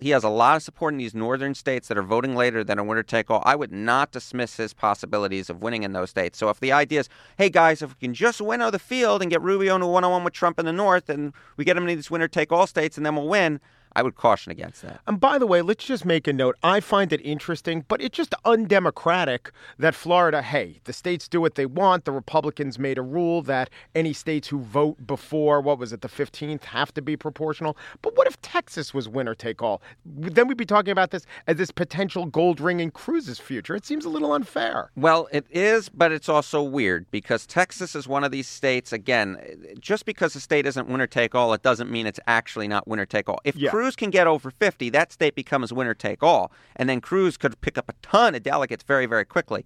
he 0.00 0.10
has 0.10 0.24
a 0.24 0.28
lot 0.28 0.56
of 0.56 0.62
support 0.62 0.94
in 0.94 0.98
these 0.98 1.14
northern 1.14 1.54
states 1.54 1.88
that 1.88 1.98
are 1.98 2.02
voting 2.02 2.34
later 2.34 2.64
than 2.64 2.78
a 2.78 2.84
winner 2.84 3.02
take 3.02 3.30
all. 3.30 3.42
I 3.44 3.54
would 3.54 3.72
not 3.72 4.10
dismiss 4.10 4.56
his 4.56 4.72
possibilities 4.72 5.50
of 5.50 5.62
winning 5.62 5.82
in 5.82 5.92
those 5.92 6.10
states. 6.10 6.38
So 6.38 6.48
if 6.48 6.60
the 6.60 6.72
idea 6.72 7.00
is, 7.00 7.08
hey 7.36 7.50
guys, 7.50 7.82
if 7.82 7.90
we 7.90 8.06
can 8.06 8.14
just 8.14 8.40
winnow 8.40 8.70
the 8.70 8.78
field 8.78 9.20
and 9.20 9.30
get 9.30 9.42
Rubio 9.42 9.74
into 9.74 9.86
one 9.86 10.04
on 10.04 10.10
one 10.10 10.24
with 10.24 10.32
Trump 10.32 10.58
in 10.58 10.64
the 10.64 10.72
north, 10.72 11.08
and 11.10 11.32
we 11.56 11.64
get 11.64 11.76
him 11.76 11.82
into 11.84 11.96
these 11.96 12.10
winner 12.10 12.28
take 12.28 12.52
all 12.52 12.66
states, 12.66 12.96
and 12.96 13.04
then 13.04 13.16
we'll 13.16 13.28
win. 13.28 13.60
I 13.96 14.02
would 14.02 14.14
caution 14.14 14.52
against 14.52 14.82
that. 14.82 15.00
And 15.06 15.18
by 15.18 15.38
the 15.38 15.46
way, 15.46 15.62
let's 15.62 15.82
just 15.82 16.04
make 16.04 16.28
a 16.28 16.32
note. 16.34 16.56
I 16.62 16.80
find 16.80 17.14
it 17.14 17.20
interesting, 17.24 17.86
but 17.88 18.02
it's 18.02 18.14
just 18.14 18.34
undemocratic 18.44 19.50
that 19.78 19.94
Florida, 19.94 20.42
hey, 20.42 20.80
the 20.84 20.92
states 20.92 21.28
do 21.28 21.40
what 21.40 21.54
they 21.54 21.64
want. 21.64 22.04
The 22.04 22.12
Republicans 22.12 22.78
made 22.78 22.98
a 22.98 23.02
rule 23.02 23.40
that 23.42 23.70
any 23.94 24.12
states 24.12 24.48
who 24.48 24.60
vote 24.60 25.06
before, 25.06 25.62
what 25.62 25.78
was 25.78 25.94
it, 25.94 26.02
the 26.02 26.08
15th, 26.08 26.64
have 26.64 26.92
to 26.92 27.00
be 27.00 27.16
proportional. 27.16 27.74
But 28.02 28.14
what 28.18 28.26
if 28.26 28.38
Texas 28.42 28.92
was 28.92 29.08
winner 29.08 29.34
take 29.34 29.62
all? 29.62 29.80
Then 30.04 30.46
we'd 30.46 30.58
be 30.58 30.66
talking 30.66 30.92
about 30.92 31.10
this 31.10 31.24
as 31.46 31.56
this 31.56 31.70
potential 31.70 32.26
gold 32.26 32.60
ring 32.60 32.80
in 32.80 32.90
Cruz's 32.90 33.38
future. 33.38 33.74
It 33.74 33.86
seems 33.86 34.04
a 34.04 34.10
little 34.10 34.34
unfair. 34.34 34.90
Well, 34.94 35.26
it 35.32 35.46
is, 35.48 35.88
but 35.88 36.12
it's 36.12 36.28
also 36.28 36.62
weird 36.62 37.10
because 37.10 37.46
Texas 37.46 37.94
is 37.94 38.06
one 38.06 38.24
of 38.24 38.30
these 38.30 38.46
states. 38.46 38.92
Again, 38.92 39.38
just 39.80 40.04
because 40.04 40.36
a 40.36 40.40
state 40.40 40.66
isn't 40.66 40.86
winner 40.86 41.06
take 41.06 41.34
all, 41.34 41.54
it 41.54 41.62
doesn't 41.62 41.90
mean 41.90 42.06
it's 42.06 42.20
actually 42.26 42.68
not 42.68 42.86
winner 42.86 43.06
take 43.06 43.30
all. 43.30 43.40
If 43.44 43.56
Yeah. 43.56 43.70
Cruz 43.70 43.85
can 43.94 44.10
get 44.10 44.26
over 44.26 44.50
50, 44.50 44.90
that 44.90 45.12
state 45.12 45.34
becomes 45.34 45.72
winner 45.72 45.94
take 45.94 46.22
all. 46.22 46.50
And 46.74 46.88
then 46.88 47.00
Cruz 47.00 47.36
could 47.36 47.60
pick 47.60 47.78
up 47.78 47.88
a 47.88 47.94
ton 48.02 48.34
of 48.34 48.42
delegates 48.42 48.82
very, 48.82 49.06
very 49.06 49.24
quickly. 49.24 49.64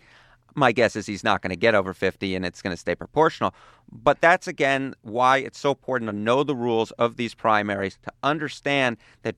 My 0.54 0.72
guess 0.72 0.96
is 0.96 1.06
he's 1.06 1.24
not 1.24 1.42
going 1.42 1.50
to 1.50 1.56
get 1.56 1.74
over 1.74 1.94
50 1.94 2.34
and 2.34 2.44
it's 2.44 2.60
going 2.60 2.74
to 2.74 2.80
stay 2.80 2.94
proportional. 2.94 3.54
But 3.90 4.20
that's, 4.20 4.48
again, 4.48 4.94
why 5.02 5.38
it's 5.38 5.58
so 5.58 5.70
important 5.70 6.10
to 6.10 6.16
know 6.16 6.42
the 6.42 6.56
rules 6.56 6.90
of 6.92 7.16
these 7.16 7.34
primaries, 7.34 7.98
to 8.02 8.12
understand 8.22 8.96
that 9.22 9.36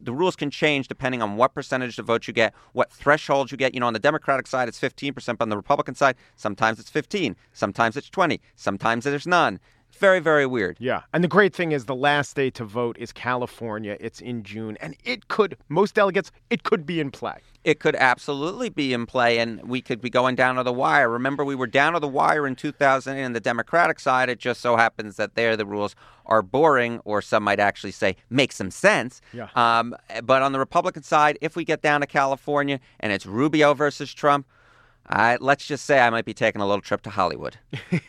the 0.00 0.12
rules 0.12 0.36
can 0.36 0.50
change 0.50 0.88
depending 0.88 1.22
on 1.22 1.36
what 1.36 1.54
percentage 1.54 1.98
of 1.98 2.06
votes 2.06 2.28
you 2.28 2.34
get, 2.34 2.54
what 2.72 2.92
thresholds 2.92 3.50
you 3.50 3.58
get. 3.58 3.74
You 3.74 3.80
know, 3.80 3.86
on 3.86 3.92
the 3.92 3.98
Democratic 3.98 4.46
side, 4.46 4.68
it's 4.68 4.78
15%, 4.78 5.14
but 5.38 5.42
on 5.42 5.48
the 5.48 5.56
Republican 5.56 5.94
side, 5.94 6.16
sometimes 6.36 6.78
it's 6.78 6.90
15, 6.90 7.36
sometimes 7.52 7.96
it's 7.96 8.10
20, 8.10 8.40
sometimes 8.54 9.04
there's 9.04 9.26
none. 9.26 9.58
Very, 10.00 10.18
very 10.18 10.46
weird. 10.46 10.78
Yeah. 10.80 11.02
And 11.12 11.22
the 11.22 11.28
great 11.28 11.54
thing 11.54 11.72
is 11.72 11.84
the 11.84 11.94
last 11.94 12.34
day 12.34 12.48
to 12.50 12.64
vote 12.64 12.96
is 12.98 13.12
California. 13.12 13.98
It's 14.00 14.18
in 14.18 14.42
June. 14.42 14.78
And 14.80 14.96
it 15.04 15.28
could, 15.28 15.58
most 15.68 15.94
delegates, 15.94 16.32
it 16.48 16.62
could 16.62 16.86
be 16.86 17.00
in 17.00 17.10
play. 17.10 17.40
It 17.64 17.80
could 17.80 17.94
absolutely 17.96 18.70
be 18.70 18.94
in 18.94 19.04
play, 19.04 19.38
and 19.38 19.62
we 19.68 19.82
could 19.82 20.00
be 20.00 20.08
going 20.08 20.36
down 20.36 20.54
to 20.54 20.62
the 20.62 20.72
wire. 20.72 21.10
Remember, 21.10 21.44
we 21.44 21.54
were 21.54 21.66
down 21.66 21.92
to 21.92 22.00
the 22.00 22.08
wire 22.08 22.46
in 22.46 22.56
2000 22.56 23.22
on 23.22 23.34
the 23.34 23.40
Democratic 23.40 24.00
side. 24.00 24.30
It 24.30 24.38
just 24.38 24.62
so 24.62 24.76
happens 24.76 25.16
that 25.16 25.34
there 25.34 25.54
the 25.54 25.66
rules 25.66 25.94
are 26.24 26.40
boring, 26.40 27.00
or 27.04 27.20
some 27.20 27.42
might 27.42 27.60
actually 27.60 27.90
say 27.90 28.16
make 28.30 28.52
some 28.52 28.70
sense. 28.70 29.20
Yeah. 29.34 29.48
Um, 29.54 29.94
but 30.24 30.40
on 30.40 30.52
the 30.52 30.58
Republican 30.58 31.02
side, 31.02 31.36
if 31.42 31.54
we 31.54 31.66
get 31.66 31.82
down 31.82 32.00
to 32.00 32.06
California 32.06 32.80
and 33.00 33.12
it's 33.12 33.26
Rubio 33.26 33.74
versus 33.74 34.14
Trump, 34.14 34.46
I, 35.10 35.38
let's 35.40 35.66
just 35.66 35.84
say 35.84 35.98
I 35.98 36.08
might 36.08 36.24
be 36.24 36.32
taking 36.32 36.60
a 36.60 36.66
little 36.66 36.80
trip 36.80 37.02
to 37.02 37.10
Hollywood. 37.10 37.58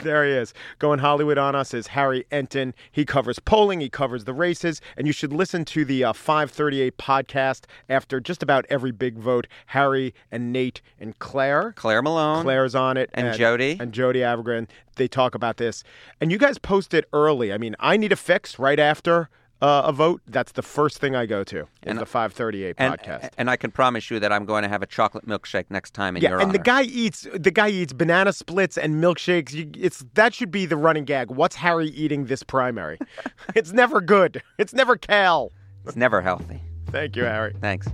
there 0.00 0.24
he 0.26 0.32
is. 0.32 0.52
Going 0.78 0.98
Hollywood 0.98 1.38
on 1.38 1.54
us 1.54 1.72
is 1.72 1.88
Harry 1.88 2.26
Enten. 2.30 2.74
He 2.90 3.06
covers 3.06 3.38
polling, 3.38 3.80
he 3.80 3.88
covers 3.88 4.24
the 4.24 4.34
races, 4.34 4.82
and 4.96 5.06
you 5.06 5.14
should 5.14 5.32
listen 5.32 5.64
to 5.66 5.86
the 5.86 6.04
uh, 6.04 6.12
538 6.12 6.98
podcast 6.98 7.64
after 7.88 8.20
just 8.20 8.42
about 8.42 8.66
every 8.68 8.90
big 8.90 9.16
vote. 9.16 9.46
Harry 9.66 10.14
and 10.30 10.52
Nate 10.52 10.82
and 11.00 11.18
Claire. 11.18 11.72
Claire 11.72 12.02
Malone. 12.02 12.42
Claire's 12.42 12.74
on 12.74 12.98
it. 12.98 13.08
And 13.14 13.34
Jody. 13.36 13.78
And 13.80 13.92
Jody 13.92 14.20
Avirgan. 14.20 14.68
They 14.96 15.08
talk 15.08 15.34
about 15.34 15.56
this. 15.56 15.82
And 16.20 16.30
you 16.30 16.36
guys 16.36 16.58
post 16.58 16.92
it 16.92 17.08
early. 17.14 17.50
I 17.50 17.56
mean, 17.56 17.74
I 17.80 17.96
need 17.96 18.12
a 18.12 18.16
fix 18.16 18.58
right 18.58 18.78
after 18.78 19.30
uh, 19.62 19.82
a 19.86 19.92
vote. 19.92 20.20
That's 20.26 20.52
the 20.52 20.62
first 20.62 20.98
thing 20.98 21.14
I 21.14 21.24
go 21.24 21.44
to 21.44 21.60
is 21.60 21.66
And- 21.84 21.98
the 21.98 22.04
538 22.06 22.74
and, 22.78 22.98
podcast. 22.98 23.30
and 23.38 23.48
I 23.48 23.56
can 23.56 23.70
promise 23.70 24.10
you 24.10 24.18
that 24.20 24.32
I'm 24.32 24.44
going 24.44 24.62
to 24.64 24.68
have 24.68 24.82
a 24.82 24.86
chocolate 24.86 25.26
milkshake 25.26 25.66
next 25.70 25.94
time 25.94 26.16
in 26.16 26.22
Yeah, 26.22 26.30
your 26.30 26.40
and 26.40 26.52
the 26.52 26.58
guy 26.58 26.82
eats 26.82 27.26
the 27.32 27.50
guy 27.50 27.68
eats 27.68 27.92
banana 27.92 28.32
splits 28.32 28.76
and 28.76 28.96
milkshakes. 29.02 29.52
You, 29.52 29.70
it's 29.78 30.04
that 30.14 30.34
should 30.34 30.50
be 30.50 30.66
the 30.66 30.76
running 30.76 31.04
gag. 31.04 31.30
What's 31.30 31.56
Harry 31.56 31.88
eating 31.88 32.26
this 32.26 32.42
primary? 32.42 32.98
it's 33.54 33.72
never 33.72 34.00
good. 34.00 34.42
It's 34.58 34.74
never 34.74 34.96
kale. 34.96 35.52
it's 35.86 35.96
never 35.96 36.20
healthy. 36.20 36.60
Thank 36.90 37.16
you, 37.16 37.22
Harry. 37.24 37.54
Thanks. 37.60 37.86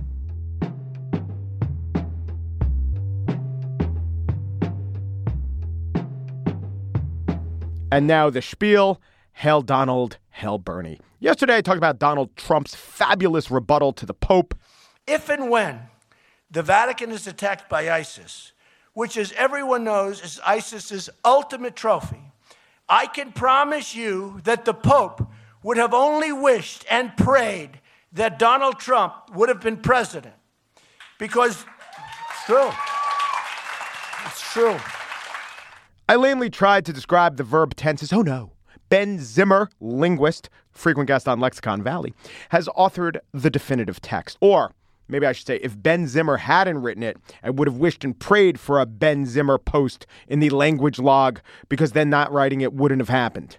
And 7.91 8.07
now 8.07 8.29
the 8.29 8.41
spiel. 8.41 9.01
Hail 9.33 9.61
Donald, 9.61 10.17
hail 10.39 10.57
Bernie. 10.57 10.99
Yesterday 11.19 11.57
I 11.57 11.61
talked 11.61 11.77
about 11.77 11.99
Donald 11.99 12.35
Trump's 12.35 12.73
fabulous 12.73 13.51
rebuttal 13.51 13.93
to 13.93 14.05
the 14.05 14.13
Pope. 14.13 14.55
if 15.05 15.29
and 15.29 15.49
when 15.49 15.81
the 16.49 16.63
Vatican 16.63 17.11
is 17.11 17.27
attacked 17.27 17.69
by 17.69 17.91
ISIS, 17.91 18.53
which, 18.93 19.17
as 19.17 19.31
everyone 19.33 19.83
knows, 19.83 20.21
is 20.23 20.39
ISIS's 20.45 21.09
ultimate 21.23 21.75
trophy, 21.75 22.31
I 22.87 23.05
can 23.05 23.31
promise 23.31 23.95
you 23.95 24.39
that 24.45 24.65
the 24.65 24.73
Pope 24.73 25.29
would 25.61 25.77
have 25.77 25.93
only 25.93 26.31
wished 26.31 26.85
and 26.89 27.15
prayed 27.15 27.81
that 28.13 28.39
Donald 28.39 28.79
Trump 28.79 29.13
would 29.35 29.49
have 29.49 29.61
been 29.61 29.77
president. 29.77 30.35
Because 31.19 31.65
it's 32.31 32.45
true. 32.45 32.71
It's 34.25 34.53
true. 34.53 34.77
I 36.07 36.15
lamely 36.15 36.49
tried 36.49 36.85
to 36.85 36.93
describe 36.93 37.37
the 37.37 37.43
verb 37.43 37.75
tenses. 37.75 38.11
Oh 38.11 38.21
no. 38.21 38.53
Ben 38.89 39.19
Zimmer, 39.19 39.69
linguist, 39.79 40.49
frequent 40.71 41.07
guest 41.07 41.27
on 41.27 41.39
Lexicon 41.39 41.81
Valley, 41.81 42.13
has 42.49 42.67
authored 42.69 43.19
the 43.33 43.49
definitive 43.49 44.01
text. 44.01 44.37
Or 44.41 44.73
maybe 45.07 45.25
I 45.25 45.31
should 45.31 45.47
say, 45.47 45.57
if 45.57 45.81
Ben 45.81 46.07
Zimmer 46.07 46.37
hadn't 46.37 46.81
written 46.81 47.03
it, 47.03 47.17
I 47.43 47.49
would 47.49 47.67
have 47.67 47.77
wished 47.77 48.03
and 48.03 48.17
prayed 48.17 48.59
for 48.59 48.79
a 48.79 48.85
Ben 48.85 49.25
Zimmer 49.25 49.57
post 49.57 50.05
in 50.27 50.39
the 50.39 50.49
language 50.49 50.99
log 50.99 51.39
because 51.67 51.91
then 51.91 52.09
not 52.09 52.31
writing 52.31 52.61
it 52.61 52.73
wouldn't 52.73 53.01
have 53.01 53.09
happened. 53.09 53.57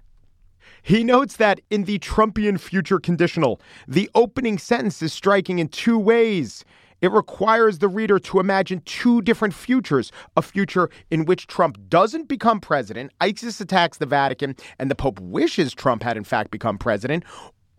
He 0.82 1.04
notes 1.04 1.36
that 1.36 1.60
in 1.70 1.84
the 1.84 1.98
Trumpian 1.98 2.58
future 2.58 2.98
conditional, 2.98 3.60
the 3.86 4.08
opening 4.14 4.58
sentence 4.58 5.02
is 5.02 5.12
striking 5.12 5.58
in 5.58 5.68
two 5.68 5.98
ways. 5.98 6.64
It 7.00 7.12
requires 7.12 7.78
the 7.78 7.88
reader 7.88 8.18
to 8.18 8.40
imagine 8.40 8.82
two 8.84 9.22
different 9.22 9.54
futures 9.54 10.12
a 10.36 10.42
future 10.42 10.90
in 11.10 11.24
which 11.24 11.46
Trump 11.46 11.78
doesn't 11.88 12.28
become 12.28 12.60
president, 12.60 13.12
ISIS 13.20 13.60
attacks 13.60 13.98
the 13.98 14.06
Vatican, 14.06 14.56
and 14.78 14.90
the 14.90 14.94
Pope 14.94 15.20
wishes 15.20 15.74
Trump 15.74 16.02
had 16.02 16.16
in 16.16 16.24
fact 16.24 16.50
become 16.50 16.78
president, 16.78 17.24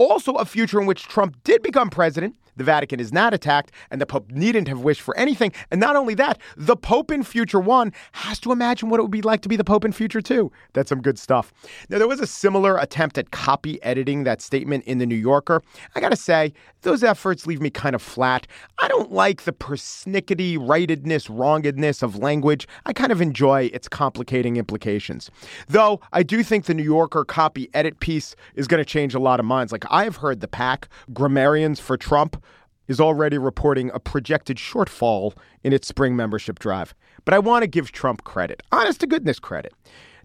also 0.10 0.34
a 0.36 0.46
future 0.46 0.80
in 0.80 0.88
which 0.88 1.04
Trump 1.04 1.36
did 1.44 1.62
become 1.62 1.90
president 1.90 2.36
the 2.56 2.64
Vatican 2.64 3.00
is 3.00 3.14
not 3.14 3.34
attacked, 3.34 3.72
and 3.90 4.02
the 4.02 4.06
Pope 4.06 4.30
needn't 4.32 4.68
have 4.68 4.82
wished 4.82 5.02
for 5.02 5.16
anything. 5.18 5.52
And 5.72 5.80
not 5.80 5.96
only 5.96 6.14
that, 6.16 6.40
the 6.58 6.76
Pope 6.76 7.12
in 7.12 7.24
future 7.24 7.60
one 7.60 7.94
has 8.14 8.40
to 8.42 8.52
imagine 8.52 8.90
what 8.90 9.00
it 9.00 9.04
would 9.04 9.12
be 9.12 9.22
like 9.22 9.42
to 9.42 9.50
be 9.50 9.56
the 9.56 9.64
Pope 9.64 9.86
in 9.86 9.92
future 9.92 10.22
two. 10.22 10.52
That's 10.74 10.90
some 10.90 11.02
good 11.02 11.18
stuff. 11.18 11.54
Now, 11.90 11.98
there 11.98 12.08
was 12.08 12.20
a 12.20 12.28
similar 12.28 12.78
attempt 12.78 13.18
at 13.18 13.32
copy 13.32 13.82
editing 13.84 14.24
that 14.24 14.42
statement 14.42 14.84
in 14.86 14.98
The 14.98 15.06
New 15.06 15.16
Yorker. 15.16 15.62
I 15.96 16.02
got 16.02 16.10
to 16.10 16.16
say, 16.16 16.54
those 16.82 17.04
efforts 17.04 17.46
leave 17.46 17.62
me 17.62 17.70
kind 17.70 17.96
of 17.96 18.02
flat. 18.02 18.48
I 18.80 18.88
don't 18.88 19.12
like 19.12 19.44
the 19.44 19.52
persnickety, 19.52 20.58
rightedness, 20.58 21.30
wrongedness 21.30 22.02
of 22.02 22.18
language. 22.18 22.68
I 22.86 22.94
kind 22.94 23.12
of 23.12 23.22
enjoy 23.22 23.70
its 23.74 23.88
complicating 23.88 24.58
implications. 24.58 25.30
Though 25.68 26.02
I 26.12 26.24
do 26.24 26.44
think 26.44 26.66
the 26.66 26.74
New 26.74 26.84
Yorker 26.84 27.24
copy 27.24 27.70
edit 27.74 28.00
piece 28.00 28.36
is 28.56 28.68
to 28.68 28.86
change 28.86 29.14
a 29.14 29.20
lot 29.20 29.40
of 29.40 29.46
minds. 29.46 29.72
Like 29.72 29.86
I've 29.92 30.18
heard 30.18 30.40
the 30.40 30.48
PAC, 30.48 30.88
grammarians 31.14 31.80
for 31.80 31.98
Trump, 31.98 32.42
is 32.88 33.00
already 33.00 33.38
reporting 33.38 33.92
a 33.94 34.00
projected 34.00 34.58
shortfall 34.58 35.38
in 35.64 35.74
its 35.74 35.88
spring 35.88 36.16
membership 36.16 36.58
drive. 36.60 36.96
But 37.26 37.34
I 37.34 37.40
want 37.40 37.64
to 37.64 37.68
give 37.68 37.92
Trump 37.92 38.24
credit, 38.24 38.64
honest 38.72 39.02
to 39.02 39.08
goodness 39.08 39.40
credit. 39.40 39.74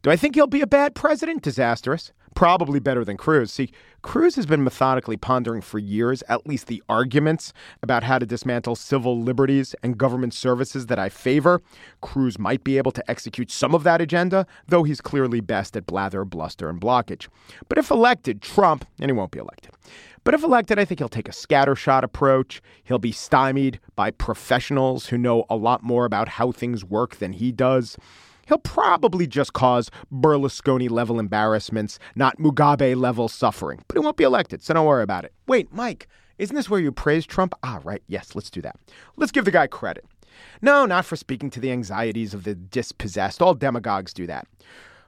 Do 0.03 0.11
I 0.11 0.17
think 0.17 0.35
he'll 0.35 0.47
be 0.47 0.63
a 0.63 0.67
bad 0.67 0.95
president? 0.95 1.43
Disastrous. 1.43 2.13
Probably 2.37 2.81
better 2.81 3.03
than 3.03 3.17
Cruz. 3.17 3.51
See, 3.51 3.71
Cruz 4.03 4.37
has 4.37 4.45
been 4.45 4.63
methodically 4.63 5.17
pondering 5.17 5.63
for 5.63 5.79
years 5.79 6.23
at 6.29 6.47
least 6.47 6.67
the 6.67 6.83
arguments 6.87 7.55
about 7.83 8.05
how 8.05 8.19
to 8.19 8.27
dismantle 8.27 8.77
civil 8.77 9.19
liberties 9.19 9.75
and 9.83 9.97
government 9.97 10.35
services 10.35 10.87
that 10.87 10.99
I 10.99 11.09
favor. 11.09 11.63
Cruz 12.03 12.39
might 12.39 12.63
be 12.63 12.77
able 12.77 12.93
to 12.93 13.11
execute 13.11 13.51
some 13.51 13.75
of 13.75 13.85
that 13.85 14.03
agenda, 14.03 14.47
though 14.69 14.83
he's 14.83 15.01
clearly 15.01 15.41
best 15.41 15.79
at 15.79 15.87
blather, 15.87 16.27
bluster, 16.27 16.69
and 16.69 16.79
blockage. 16.79 17.27
But 17.71 17.79
if 17.79 17.91
elected, 17.91 18.43
Trump, 18.43 18.85
and 19.01 19.11
he 19.11 19.15
won't 19.15 19.31
be 19.31 19.39
elected, 19.39 19.73
but 20.23 20.35
if 20.35 20.43
elected, 20.43 20.79
I 20.79 20.85
think 20.85 21.01
he'll 21.01 21.09
take 21.09 21.29
a 21.29 21.33
scattershot 21.33 22.03
approach. 22.03 22.61
He'll 22.85 22.99
be 22.99 23.13
stymied 23.13 23.81
by 23.95 24.11
professionals 24.11 25.07
who 25.07 25.17
know 25.17 25.47
a 25.49 25.57
lot 25.57 25.83
more 25.83 26.05
about 26.05 26.29
how 26.29 26.53
things 26.53 26.85
work 26.85 27.17
than 27.17 27.33
he 27.33 27.51
does. 27.51 27.97
He'll 28.47 28.59
probably 28.59 29.27
just 29.27 29.53
cause 29.53 29.91
Berlusconi 30.13 30.89
level 30.89 31.19
embarrassments, 31.19 31.99
not 32.15 32.39
Mugabe 32.39 32.97
level 32.97 33.29
suffering. 33.29 33.83
But 33.89 33.99
he 33.99 34.05
won't 34.05 34.17
be 34.17 34.25
elected, 34.25 34.63
so 34.63 34.75
don't 34.75 34.87
worry 34.87 35.03
about 35.03 35.25
it. 35.25 35.33
Wait, 35.47 35.73
Mike, 35.73 36.09
isn't 36.39 36.55
this 36.55 36.71
where 36.71 36.81
you 36.81 36.93
praise 36.93 37.27
Trump? 37.27 37.55
Ah, 37.63 37.81
right. 37.83 38.03
Yes, 38.07 38.35
let's 38.35 38.51
do 38.51 38.61
that. 38.63 38.77
Let's 39.17 39.33
give 39.33 39.45
the 39.45 39.51
guy 39.51 39.67
credit. 39.67 40.05
No, 40.63 40.87
not 40.87 41.05
for 41.05 41.17
speaking 41.17 41.51
to 41.51 41.61
the 41.61 41.73
anxieties 41.73 42.35
of 42.35 42.45
the 42.45 42.55
dispossessed. 42.55 43.41
All 43.43 43.55
demagogues 43.55 44.13
do 44.13 44.27
that. 44.27 44.47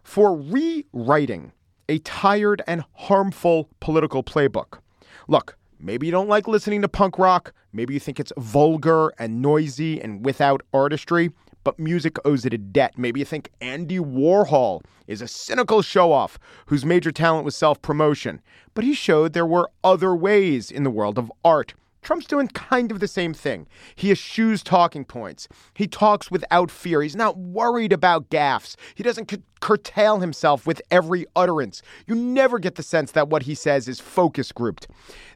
For 0.03 0.35
rewriting 0.35 1.53
a 1.89 1.99
tired 1.99 2.63
and 2.67 2.85
harmful 2.95 3.69
political 3.81 4.23
playbook. 4.23 4.79
Look, 5.27 5.57
maybe 5.79 6.07
you 6.07 6.13
don't 6.13 6.29
like 6.29 6.49
listening 6.49 6.83
to 6.83 6.89
punk 6.89 7.19
rock. 7.19 7.53
Maybe 7.73 7.95
you 7.95 8.01
think 8.01 8.19
it's 8.19 8.33
vulgar 8.39 9.13
and 9.19 9.43
noisy 9.43 10.01
and 10.01 10.25
without 10.25 10.63
artistry, 10.73 11.31
but 11.65 11.79
music 11.79 12.17
owes 12.25 12.45
it 12.45 12.55
a 12.55 12.59
debt. 12.59 12.97
Maybe 12.97 13.21
you 13.21 13.27
think 13.27 13.51
Andy 13.61 13.99
Warhol 13.99 14.83
is 15.07 15.21
a 15.23 15.29
cynical 15.29 15.83
show 15.83 16.13
off 16.13 16.39
whose 16.67 16.85
major 16.85 17.13
talent 17.13 17.45
was 17.45 17.57
self 17.57 17.81
promotion, 17.83 18.41
but 18.75 18.85
he 18.85 18.95
showed 18.95 19.33
there 19.33 19.47
were 19.47 19.71
other 19.83 20.15
ways 20.15 20.71
in 20.71 20.85
the 20.85 20.91
world 20.91 21.19
of 21.19 21.33
art 21.45 21.75
Trump's 22.03 22.27
doing 22.27 22.49
kind 22.49 22.91
of 22.91 23.01
the 23.01 23.09
same 23.09 23.35
thing. 23.35 23.67
He 23.95 24.11
eschews 24.11 24.63
talking 24.63 25.05
points. 25.05 25.49
He 25.75 25.87
talks 25.87 26.31
without 26.31 26.71
fear. 26.71 27.03
He's 27.03 27.17
not 27.17 27.37
worried 27.37 27.93
about 27.93 28.31
gaffes. 28.31 28.77
He 28.95 29.03
doesn't 29.03 29.31
c- 29.31 29.43
curtail 29.61 30.21
himself 30.21 30.67
with 30.67 30.81
every 30.91 31.27
utterance. 31.35 31.83
You 32.07 32.15
never 32.15 32.59
get 32.59 32.77
the 32.77 32.83
sense 32.83 33.13
that 33.13 33.29
what 33.29 33.43
he 33.43 33.55
says 33.55 33.89
is 33.89 34.01
focus 34.01 34.53
grouped. 34.53 34.87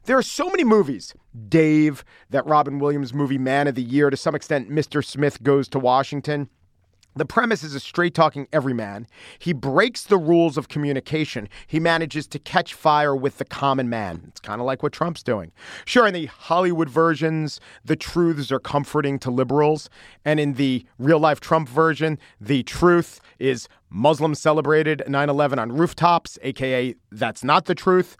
There 0.05 0.17
are 0.17 0.23
so 0.23 0.49
many 0.49 0.63
movies, 0.63 1.13
Dave, 1.49 2.03
that 2.29 2.45
Robin 2.45 2.79
Williams 2.79 3.13
movie 3.13 3.37
Man 3.37 3.67
of 3.67 3.75
the 3.75 3.83
Year, 3.83 4.09
to 4.09 4.17
some 4.17 4.35
extent, 4.35 4.69
Mr. 4.69 5.03
Smith 5.03 5.43
Goes 5.43 5.67
to 5.69 5.79
Washington. 5.79 6.49
The 7.15 7.25
premise 7.25 7.63
is 7.63 7.75
a 7.75 7.79
straight 7.79 8.15
talking 8.15 8.47
everyman. 8.51 9.07
He 9.37 9.53
breaks 9.53 10.03
the 10.03 10.17
rules 10.17 10.57
of 10.57 10.67
communication. 10.67 11.47
He 11.67 11.79
manages 11.79 12.25
to 12.27 12.39
catch 12.39 12.73
fire 12.73 13.15
with 13.15 13.37
the 13.37 13.45
common 13.45 13.87
man. 13.87 14.23
It's 14.27 14.39
kind 14.39 14.59
of 14.59 14.65
like 14.65 14.81
what 14.81 14.93
Trump's 14.93 15.21
doing. 15.21 15.51
Sure, 15.85 16.07
in 16.07 16.13
the 16.13 16.25
Hollywood 16.25 16.89
versions, 16.89 17.59
the 17.85 17.95
truths 17.95 18.51
are 18.51 18.59
comforting 18.59 19.19
to 19.19 19.29
liberals. 19.29 19.89
And 20.25 20.39
in 20.39 20.53
the 20.53 20.85
real 20.97 21.19
life 21.19 21.39
Trump 21.39 21.69
version, 21.69 22.17
the 22.41 22.63
truth 22.63 23.21
is 23.37 23.67
Muslims 23.91 24.39
celebrated 24.39 25.03
9 25.07 25.29
11 25.29 25.59
on 25.59 25.71
rooftops, 25.71 26.39
aka 26.41 26.95
that's 27.11 27.43
not 27.43 27.65
the 27.65 27.75
truth. 27.75 28.17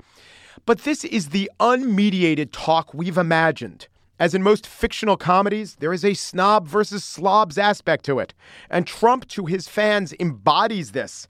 But 0.65 0.79
this 0.79 1.03
is 1.03 1.29
the 1.29 1.49
unmediated 1.59 2.49
talk 2.51 2.93
we've 2.93 3.17
imagined. 3.17 3.87
As 4.19 4.35
in 4.35 4.43
most 4.43 4.67
fictional 4.67 5.17
comedies, 5.17 5.75
there 5.75 5.93
is 5.93 6.05
a 6.05 6.13
snob 6.13 6.67
versus 6.67 7.03
slobs 7.03 7.57
aspect 7.57 8.05
to 8.05 8.19
it. 8.19 8.33
And 8.69 8.85
Trump, 8.85 9.27
to 9.29 9.45
his 9.45 9.67
fans, 9.67 10.13
embodies 10.19 10.91
this. 10.91 11.27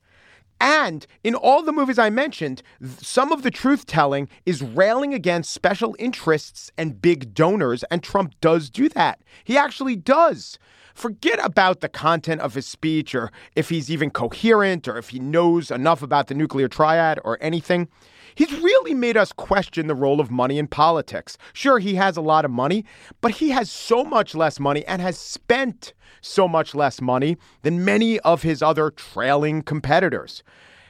And 0.60 1.06
in 1.22 1.34
all 1.34 1.62
the 1.62 1.72
movies 1.72 1.98
I 1.98 2.10
mentioned, 2.10 2.62
some 2.98 3.32
of 3.32 3.42
the 3.42 3.50
truth 3.50 3.86
telling 3.86 4.28
is 4.46 4.62
railing 4.62 5.12
against 5.12 5.52
special 5.52 5.96
interests 5.98 6.70
and 6.78 7.02
big 7.02 7.34
donors, 7.34 7.84
and 7.90 8.02
Trump 8.02 8.34
does 8.40 8.70
do 8.70 8.88
that. 8.90 9.20
He 9.42 9.58
actually 9.58 9.96
does. 9.96 10.58
Forget 10.94 11.44
about 11.44 11.80
the 11.80 11.88
content 11.88 12.40
of 12.40 12.54
his 12.54 12.66
speech 12.66 13.14
or 13.14 13.32
if 13.56 13.68
he's 13.68 13.90
even 13.90 14.10
coherent 14.10 14.86
or 14.86 14.96
if 14.96 15.08
he 15.08 15.18
knows 15.18 15.70
enough 15.70 16.02
about 16.02 16.28
the 16.28 16.34
nuclear 16.34 16.68
triad 16.68 17.18
or 17.24 17.36
anything. 17.40 17.88
He's 18.34 18.52
really 18.52 18.94
made 18.94 19.16
us 19.16 19.32
question 19.32 19.86
the 19.86 19.94
role 19.94 20.20
of 20.20 20.30
money 20.30 20.58
in 20.58 20.66
politics. 20.66 21.38
Sure, 21.52 21.78
he 21.78 21.94
has 21.94 22.16
a 22.16 22.22
lot 22.22 22.44
of 22.44 22.50
money, 22.50 22.84
but 23.20 23.32
he 23.32 23.50
has 23.50 23.70
so 23.70 24.04
much 24.04 24.34
less 24.34 24.58
money 24.58 24.84
and 24.86 25.00
has 25.00 25.18
spent 25.18 25.94
so 26.20 26.48
much 26.48 26.74
less 26.74 27.00
money 27.00 27.36
than 27.62 27.84
many 27.84 28.18
of 28.20 28.42
his 28.42 28.62
other 28.62 28.90
trailing 28.90 29.62
competitors. 29.62 30.42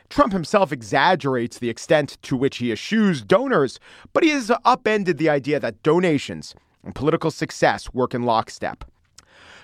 Trump 0.08 0.32
himself 0.32 0.72
exaggerates 0.72 1.58
the 1.58 1.68
extent 1.68 2.18
to 2.22 2.36
which 2.36 2.58
he 2.58 2.70
eschews 2.70 3.22
donors, 3.22 3.80
but 4.12 4.22
he 4.22 4.30
has 4.30 4.50
upended 4.64 5.18
the 5.18 5.28
idea 5.28 5.58
that 5.58 5.82
donations 5.82 6.54
and 6.84 6.94
political 6.94 7.30
success 7.30 7.92
work 7.92 8.14
in 8.14 8.22
lockstep. 8.22 8.84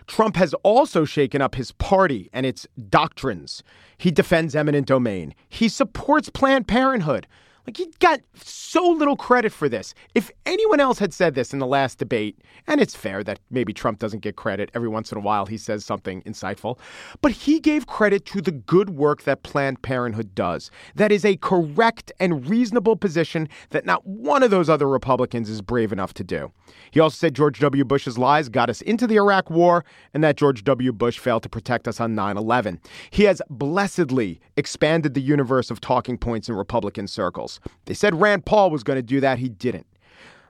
Trump 0.06 0.36
has 0.36 0.54
also 0.64 1.04
shaken 1.04 1.40
up 1.40 1.54
his 1.54 1.72
party 1.72 2.28
and 2.32 2.44
its 2.44 2.66
doctrines. 2.88 3.62
He 3.96 4.10
defends 4.10 4.56
eminent 4.56 4.88
domain. 4.88 5.34
He 5.48 5.68
supports 5.68 6.30
Planned 6.30 6.66
Parenthood. 6.66 7.28
Like 7.66 7.76
he 7.76 7.92
got 7.98 8.20
so 8.34 8.88
little 8.88 9.16
credit 9.16 9.52
for 9.52 9.68
this. 9.68 9.94
If 10.14 10.30
anyone 10.46 10.80
else 10.80 10.98
had 10.98 11.12
said 11.12 11.34
this 11.34 11.52
in 11.52 11.58
the 11.58 11.66
last 11.66 11.98
debate, 11.98 12.38
and 12.66 12.80
it's 12.80 12.94
fair 12.94 13.22
that 13.24 13.40
maybe 13.50 13.72
Trump 13.72 13.98
doesn't 13.98 14.20
get 14.20 14.36
credit 14.36 14.70
every 14.74 14.88
once 14.88 15.12
in 15.12 15.18
a 15.18 15.20
while, 15.20 15.46
he 15.46 15.58
says 15.58 15.84
something 15.84 16.22
insightful, 16.22 16.78
but 17.20 17.32
he 17.32 17.60
gave 17.60 17.86
credit 17.86 18.24
to 18.26 18.40
the 18.40 18.52
good 18.52 18.90
work 18.90 19.22
that 19.24 19.42
Planned 19.42 19.82
Parenthood 19.82 20.34
does. 20.34 20.70
That 20.94 21.12
is 21.12 21.24
a 21.24 21.36
correct 21.36 22.12
and 22.20 22.48
reasonable 22.48 22.96
position 22.96 23.48
that 23.70 23.84
not 23.84 24.06
one 24.06 24.42
of 24.42 24.50
those 24.50 24.68
other 24.68 24.88
Republicans 24.88 25.48
is 25.50 25.62
brave 25.62 25.92
enough 25.92 26.14
to 26.14 26.24
do. 26.24 26.52
He 26.90 27.00
also 27.00 27.16
said 27.16 27.34
George 27.34 27.58
W. 27.60 27.84
Bush's 27.84 28.18
lies 28.18 28.48
got 28.48 28.70
us 28.70 28.80
into 28.82 29.06
the 29.06 29.16
Iraq 29.16 29.50
War 29.50 29.84
and 30.14 30.22
that 30.22 30.36
George 30.36 30.64
W. 30.64 30.92
Bush 30.92 31.18
failed 31.18 31.42
to 31.42 31.48
protect 31.48 31.88
us 31.88 32.00
on 32.00 32.14
9 32.14 32.36
11. 32.36 32.80
He 33.10 33.24
has 33.24 33.42
blessedly 33.50 34.40
expanded 34.56 35.14
the 35.14 35.20
universe 35.20 35.70
of 35.70 35.80
talking 35.80 36.16
points 36.16 36.48
in 36.48 36.54
Republican 36.54 37.08
circles. 37.08 37.49
They 37.86 37.94
said 37.94 38.20
Rand 38.20 38.44
Paul 38.44 38.70
was 38.70 38.84
going 38.84 38.98
to 38.98 39.02
do 39.02 39.20
that, 39.20 39.38
he 39.38 39.48
didn't. 39.48 39.86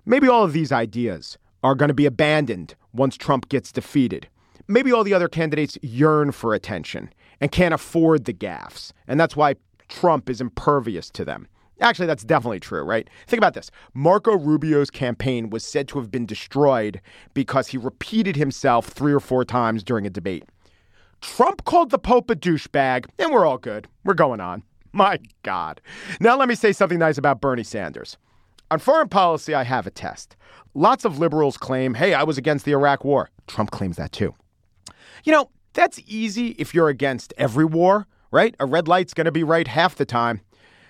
Maybe 0.05 0.29
all 0.29 0.45
of 0.45 0.53
these 0.53 0.73
ideas 0.73 1.39
are 1.63 1.75
going 1.75 1.89
to 1.89 1.95
be 1.95 2.07
abandoned 2.07 2.75
once 2.93 3.17
Trump 3.17 3.49
gets 3.49 3.71
defeated. 3.71 4.29
Maybe 4.67 4.93
all 4.93 5.05
the 5.05 5.15
other 5.15 5.29
candidates 5.29 5.79
yearn 5.83 6.33
for 6.33 6.55
attention 6.55 7.13
and 7.41 7.53
can't 7.53 7.75
afford 7.75 8.25
the 8.25 8.35
gaffes, 8.35 8.93
and 9.07 9.19
that's 9.19 9.37
why 9.37 9.55
Trump 9.89 10.29
is 10.29 10.41
impervious 10.41 11.11
to 11.11 11.25
them. 11.25 11.49
Actually, 11.81 12.07
that's 12.07 12.25
definitely 12.25 12.61
true, 12.61 12.83
right? 12.83 13.09
Think 13.27 13.39
about 13.39 13.55
this. 13.55 13.71
Marco 13.95 14.37
Rubio's 14.37 14.91
campaign 14.91 15.49
was 15.49 15.65
said 15.65 15.89
to 15.89 15.99
have 15.99 16.11
been 16.11 16.27
destroyed 16.27 17.01
because 17.33 17.69
he 17.69 17.79
repeated 17.79 18.37
himself 18.37 18.89
three 18.89 19.13
or 19.13 19.21
four 19.21 19.45
times 19.45 19.83
during 19.83 20.07
a 20.07 20.11
debate. 20.11 20.45
Trump 21.23 21.65
called 21.65 21.91
the 21.91 21.99
Pope 21.99 22.31
a 22.31 22.37
douchebag, 22.37 23.07
and 23.19 23.31
we're 23.31 23.47
all 23.47 23.59
good. 23.59 23.89
We're 24.05 24.15
going 24.15 24.41
on. 24.41 24.63
My 24.93 25.19
God. 25.43 25.81
Now, 26.21 26.37
let 26.37 26.49
me 26.49 26.55
say 26.55 26.73
something 26.73 26.99
nice 26.99 27.19
about 27.19 27.41
Bernie 27.41 27.63
Sanders. 27.63 28.17
On 28.71 28.79
foreign 28.79 29.09
policy, 29.09 29.55
I 29.55 29.65
have 29.65 29.87
a 29.87 29.91
test. 29.91 30.37
Lots 30.75 31.05
of 31.05 31.19
liberals 31.19 31.57
claim, 31.57 31.95
hey, 31.95 32.15
I 32.15 32.23
was 32.23 32.39
against 32.39 32.65
the 32.65 32.73
Iraq 32.73 33.05
war. 33.05 33.31
Trump 33.47 33.71
claims 33.71 33.97
that 33.97 34.13
too. 34.13 34.35
You 35.25 35.33
know, 35.33 35.51
that's 35.73 36.01
easy 36.07 36.49
if 36.59 36.75
you're 36.75 36.89
against 36.89 37.35
every 37.37 37.65
war, 37.65 38.07
right? 38.31 38.55
A 38.61 38.67
red 38.67 38.89
light's 38.89 39.15
going 39.15 39.25
to 39.25 39.33
be 39.33 39.43
right 39.43 39.67
half 39.67 39.97
the 39.97 40.05
time. 40.05 40.41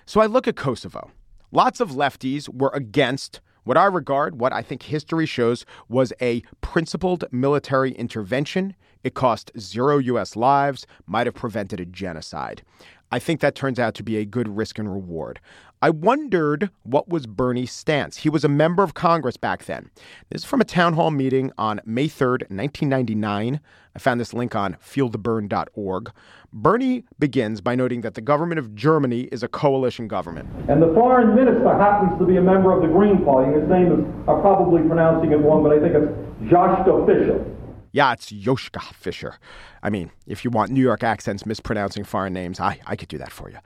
So 0.07 0.21
I 0.21 0.27
look 0.27 0.47
at 0.47 0.57
Kosovo. 0.57 1.11
Lots 1.53 1.81
of 1.81 1.91
lefties 1.91 2.49
were 2.49 2.71
against 2.75 3.41
what 3.65 3.77
I 3.77 3.87
regard, 3.87 4.41
what 4.41 4.53
I 4.53 4.63
think 4.63 4.83
history 4.83 5.27
shows, 5.27 5.65
was 5.89 6.13
a 6.21 6.43
principled 6.61 7.25
military 7.31 7.93
intervention. 7.93 8.75
It 9.05 9.15
cost 9.15 9.51
zero 9.59 9.99
U.S. 9.99 10.37
lives, 10.37 10.87
might 11.07 11.27
have 11.27 11.35
prevented 11.35 11.81
a 11.81 11.85
genocide. 11.85 12.63
I 13.13 13.19
think 13.19 13.41
that 13.41 13.55
turns 13.55 13.79
out 13.79 13.95
to 13.95 14.03
be 14.03 14.19
a 14.19 14.25
good 14.25 14.57
risk 14.57 14.79
and 14.79 14.91
reward. 14.91 15.41
I 15.83 15.91
wondered 15.91 16.71
what 16.83 17.09
was 17.09 17.27
Bernie's 17.27 17.73
stance. 17.73 18.19
He 18.19 18.29
was 18.29 18.45
a 18.45 18.49
member 18.49 18.83
of 18.83 18.95
Congress 18.95 19.37
back 19.37 19.65
then. 19.65 19.91
This 20.29 20.43
is 20.43 20.45
from 20.45 20.61
a 20.61 20.65
town 20.65 20.93
hall 20.93 21.11
meeting 21.11 21.51
on 21.57 21.81
May 21.85 22.07
3rd, 22.07 22.51
1999. 22.51 23.61
I 23.97 23.99
found 23.99 24.21
this 24.21 24.35
link 24.35 24.55
on 24.55 24.75
feelthebern.org. 24.75 26.13
Bernie 26.53 27.05
begins 27.19 27.61
by 27.61 27.75
noting 27.75 28.03
that 28.03 28.15
the 28.15 28.21
government 28.21 28.59
of 28.59 28.75
Germany 28.75 29.23
is 29.33 29.43
a 29.43 29.49
coalition 29.49 30.07
government. 30.07 30.49
And 30.69 30.83
the 30.83 30.93
foreign 30.95 31.35
minister 31.35 31.77
happens 31.79 32.17
to 32.21 32.27
be 32.27 32.37
a 32.37 32.43
member 32.43 32.73
of 32.73 32.83
the 32.83 32.89
Green 32.89 33.25
Party. 33.25 33.59
His 33.59 33.69
name 33.69 33.91
is, 33.91 34.01
I'm 34.29 34.41
probably 34.43 34.83
pronouncing 34.83 35.33
it 35.33 35.37
wrong, 35.37 35.63
but 35.63 35.73
I 35.73 35.81
think 35.81 35.95
it's 35.95 36.53
Joschka 36.53 37.07
Fischer. 37.07 37.45
Yeah, 37.93 38.13
it's 38.13 38.31
Yoshka 38.31 38.81
Fisher. 38.95 39.35
I 39.83 39.91
mean, 39.91 40.11
if 40.27 40.45
you 40.45 40.51
want 40.51 40.71
New 40.71 40.83
York 40.83 41.03
accents 41.03 41.45
mispronouncing 41.45 42.05
foreign 42.05 42.33
names, 42.33 42.61
I, 42.61 42.81
I 42.87 42.95
could 42.97 43.09
do 43.09 43.19
that 43.19 43.33
for 43.33 43.51
you. 43.51 43.59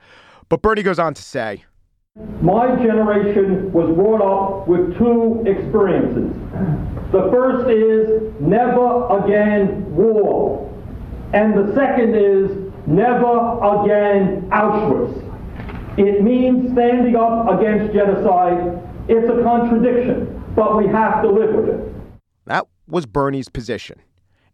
But 0.49 0.61
Bernie 0.61 0.83
goes 0.83 0.99
on 0.99 1.13
to 1.13 1.21
say 1.21 1.63
My 2.41 2.75
generation 2.77 3.71
was 3.71 3.93
brought 3.95 4.21
up 4.21 4.67
with 4.67 4.97
two 4.97 5.43
experiences. 5.45 6.33
The 7.11 7.29
first 7.31 7.69
is 7.69 8.33
never 8.39 9.07
again 9.19 9.95
war. 9.95 10.71
And 11.33 11.57
the 11.57 11.73
second 11.75 12.15
is 12.15 12.49
never 12.87 13.59
again 13.61 14.49
Auschwitz. 14.49 15.21
It 15.97 16.23
means 16.23 16.71
standing 16.71 17.15
up 17.15 17.59
against 17.59 17.93
genocide. 17.93 18.81
It's 19.07 19.29
a 19.29 19.41
contradiction, 19.43 20.43
but 20.55 20.77
we 20.77 20.87
have 20.87 21.21
to 21.21 21.29
live 21.29 21.53
with 21.53 21.69
it. 21.69 21.93
that 22.45 22.65
was 22.87 23.05
Bernie's 23.05 23.49
position. 23.49 23.99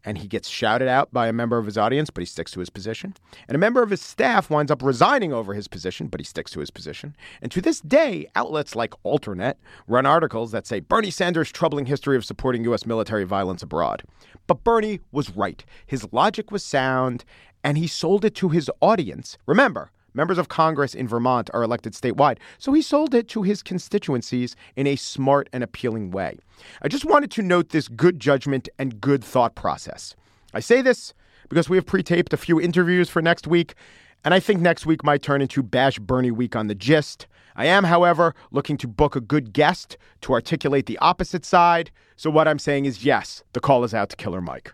And 0.03 0.17
he 0.17 0.27
gets 0.27 0.49
shouted 0.49 0.87
out 0.87 1.13
by 1.13 1.27
a 1.27 1.33
member 1.33 1.57
of 1.57 1.65
his 1.65 1.77
audience, 1.77 2.09
but 2.09 2.21
he 2.21 2.25
sticks 2.25 2.51
to 2.53 2.59
his 2.59 2.69
position. 2.69 3.13
And 3.47 3.55
a 3.55 3.59
member 3.59 3.83
of 3.83 3.89
his 3.89 4.01
staff 4.01 4.49
winds 4.49 4.71
up 4.71 4.81
resigning 4.81 5.31
over 5.31 5.53
his 5.53 5.67
position, 5.67 6.07
but 6.07 6.19
he 6.19 6.25
sticks 6.25 6.51
to 6.51 6.59
his 6.59 6.71
position. 6.71 7.15
And 7.41 7.51
to 7.51 7.61
this 7.61 7.81
day, 7.81 8.27
outlets 8.35 8.75
like 8.75 8.93
Alternet 9.03 9.55
run 9.87 10.05
articles 10.05 10.51
that 10.51 10.65
say 10.65 10.79
Bernie 10.79 11.11
Sanders' 11.11 11.51
troubling 11.51 11.85
history 11.85 12.17
of 12.17 12.25
supporting 12.25 12.63
U.S. 12.63 12.85
military 12.85 13.23
violence 13.23 13.61
abroad. 13.61 14.03
But 14.47 14.63
Bernie 14.63 14.99
was 15.11 15.35
right. 15.35 15.63
His 15.85 16.11
logic 16.11 16.51
was 16.51 16.63
sound, 16.63 17.23
and 17.63 17.77
he 17.77 17.87
sold 17.87 18.25
it 18.25 18.35
to 18.35 18.49
his 18.49 18.71
audience. 18.81 19.37
Remember, 19.45 19.91
Members 20.13 20.37
of 20.37 20.49
Congress 20.49 20.93
in 20.93 21.07
Vermont 21.07 21.49
are 21.53 21.63
elected 21.63 21.93
statewide, 21.93 22.37
so 22.57 22.73
he 22.73 22.81
sold 22.81 23.15
it 23.15 23.27
to 23.29 23.43
his 23.43 23.63
constituencies 23.63 24.55
in 24.75 24.85
a 24.87 24.95
smart 24.97 25.49
and 25.53 25.63
appealing 25.63 26.11
way. 26.11 26.37
I 26.81 26.89
just 26.89 27.05
wanted 27.05 27.31
to 27.31 27.41
note 27.41 27.69
this 27.69 27.87
good 27.87 28.19
judgment 28.19 28.67
and 28.77 28.99
good 28.99 29.23
thought 29.23 29.55
process. 29.55 30.15
I 30.53 30.59
say 30.59 30.81
this 30.81 31.13
because 31.47 31.69
we 31.69 31.77
have 31.77 31.85
pre 31.85 32.03
taped 32.03 32.33
a 32.33 32.37
few 32.37 32.59
interviews 32.59 33.09
for 33.09 33.21
next 33.21 33.47
week, 33.47 33.75
and 34.23 34.33
I 34.33 34.39
think 34.39 34.59
next 34.59 34.85
week 34.85 35.03
might 35.03 35.21
turn 35.21 35.41
into 35.41 35.63
Bash 35.63 35.97
Bernie 35.97 36.31
week 36.31 36.55
on 36.55 36.67
the 36.67 36.75
gist. 36.75 37.27
I 37.55 37.65
am, 37.65 37.83
however, 37.83 38.33
looking 38.51 38.77
to 38.77 38.87
book 38.87 39.15
a 39.15 39.21
good 39.21 39.53
guest 39.53 39.97
to 40.21 40.33
articulate 40.33 40.85
the 40.85 40.97
opposite 40.99 41.45
side. 41.45 41.91
So, 42.15 42.29
what 42.29 42.47
I'm 42.47 42.59
saying 42.59 42.85
is 42.85 43.05
yes, 43.05 43.43
the 43.53 43.59
call 43.59 43.83
is 43.83 43.93
out 43.93 44.09
to 44.09 44.15
Killer 44.15 44.41
Mike. 44.41 44.73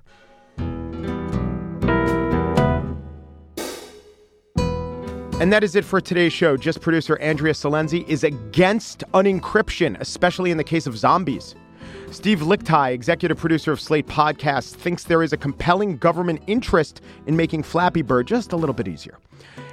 And 5.39 5.54
that 5.54 5.63
is 5.63 5.76
it 5.76 5.86
for 5.86 6.02
today's 6.02 6.34
show. 6.34 6.58
Just 6.58 6.82
producer 6.82 7.15
Andrea 7.19 7.54
Silenzi 7.54 8.08
is 8.08 8.23
against 8.23 9.04
unencryption, 9.13 9.95
especially 10.00 10.50
in 10.50 10.58
the 10.58 10.63
case 10.63 10.88
of 10.88 10.97
zombies. 10.97 11.54
Steve 12.10 12.39
Lickteig, 12.39 12.93
executive 12.93 13.38
producer 13.38 13.71
of 13.71 13.80
Slate 13.80 14.08
Podcasts, 14.08 14.73
thinks 14.73 15.04
there 15.04 15.21
is 15.21 15.34
a 15.34 15.38
compelling 15.38 15.97
government 15.97 16.41
interest 16.47 17.02
in 17.28 17.36
making 17.36 17.62
Flappy 17.62 18.02
Bird 18.02 18.26
just 18.26 18.52
a 18.52 18.56
little 18.56 18.73
bit 18.73 18.88
easier. 18.88 19.19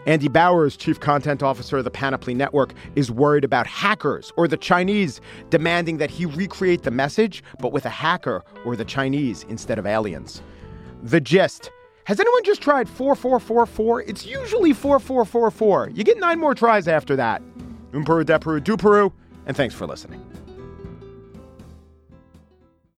Andy 0.06 0.28
Bowers, 0.28 0.76
chief 0.76 1.00
content 1.00 1.42
officer 1.42 1.78
of 1.78 1.84
the 1.84 1.90
Panoply 1.90 2.34
Network, 2.34 2.74
is 2.94 3.10
worried 3.10 3.42
about 3.42 3.66
hackers 3.66 4.34
or 4.36 4.46
the 4.46 4.58
Chinese 4.58 5.22
demanding 5.48 5.96
that 5.96 6.10
he 6.10 6.26
recreate 6.26 6.82
the 6.82 6.90
message, 6.90 7.42
but 7.58 7.72
with 7.72 7.86
a 7.86 7.90
hacker 7.90 8.44
or 8.66 8.76
the 8.76 8.84
Chinese 8.84 9.46
instead 9.48 9.78
of 9.78 9.86
aliens. 9.86 10.42
The 11.02 11.22
gist. 11.22 11.70
Has 12.04 12.20
anyone 12.20 12.44
just 12.44 12.60
tried 12.60 12.86
4444? 12.88 14.02
It's 14.02 14.26
usually 14.26 14.74
4444. 14.74 15.90
You 15.94 16.04
get 16.04 16.18
nine 16.18 16.38
more 16.38 16.54
tries 16.54 16.86
after 16.86 17.16
that. 17.16 17.42
Umperu, 17.92 18.24
Deperu, 18.24 18.60
Duperu, 18.60 19.10
and 19.46 19.56
thanks 19.56 19.74
for 19.74 19.86
listening. 19.86 20.22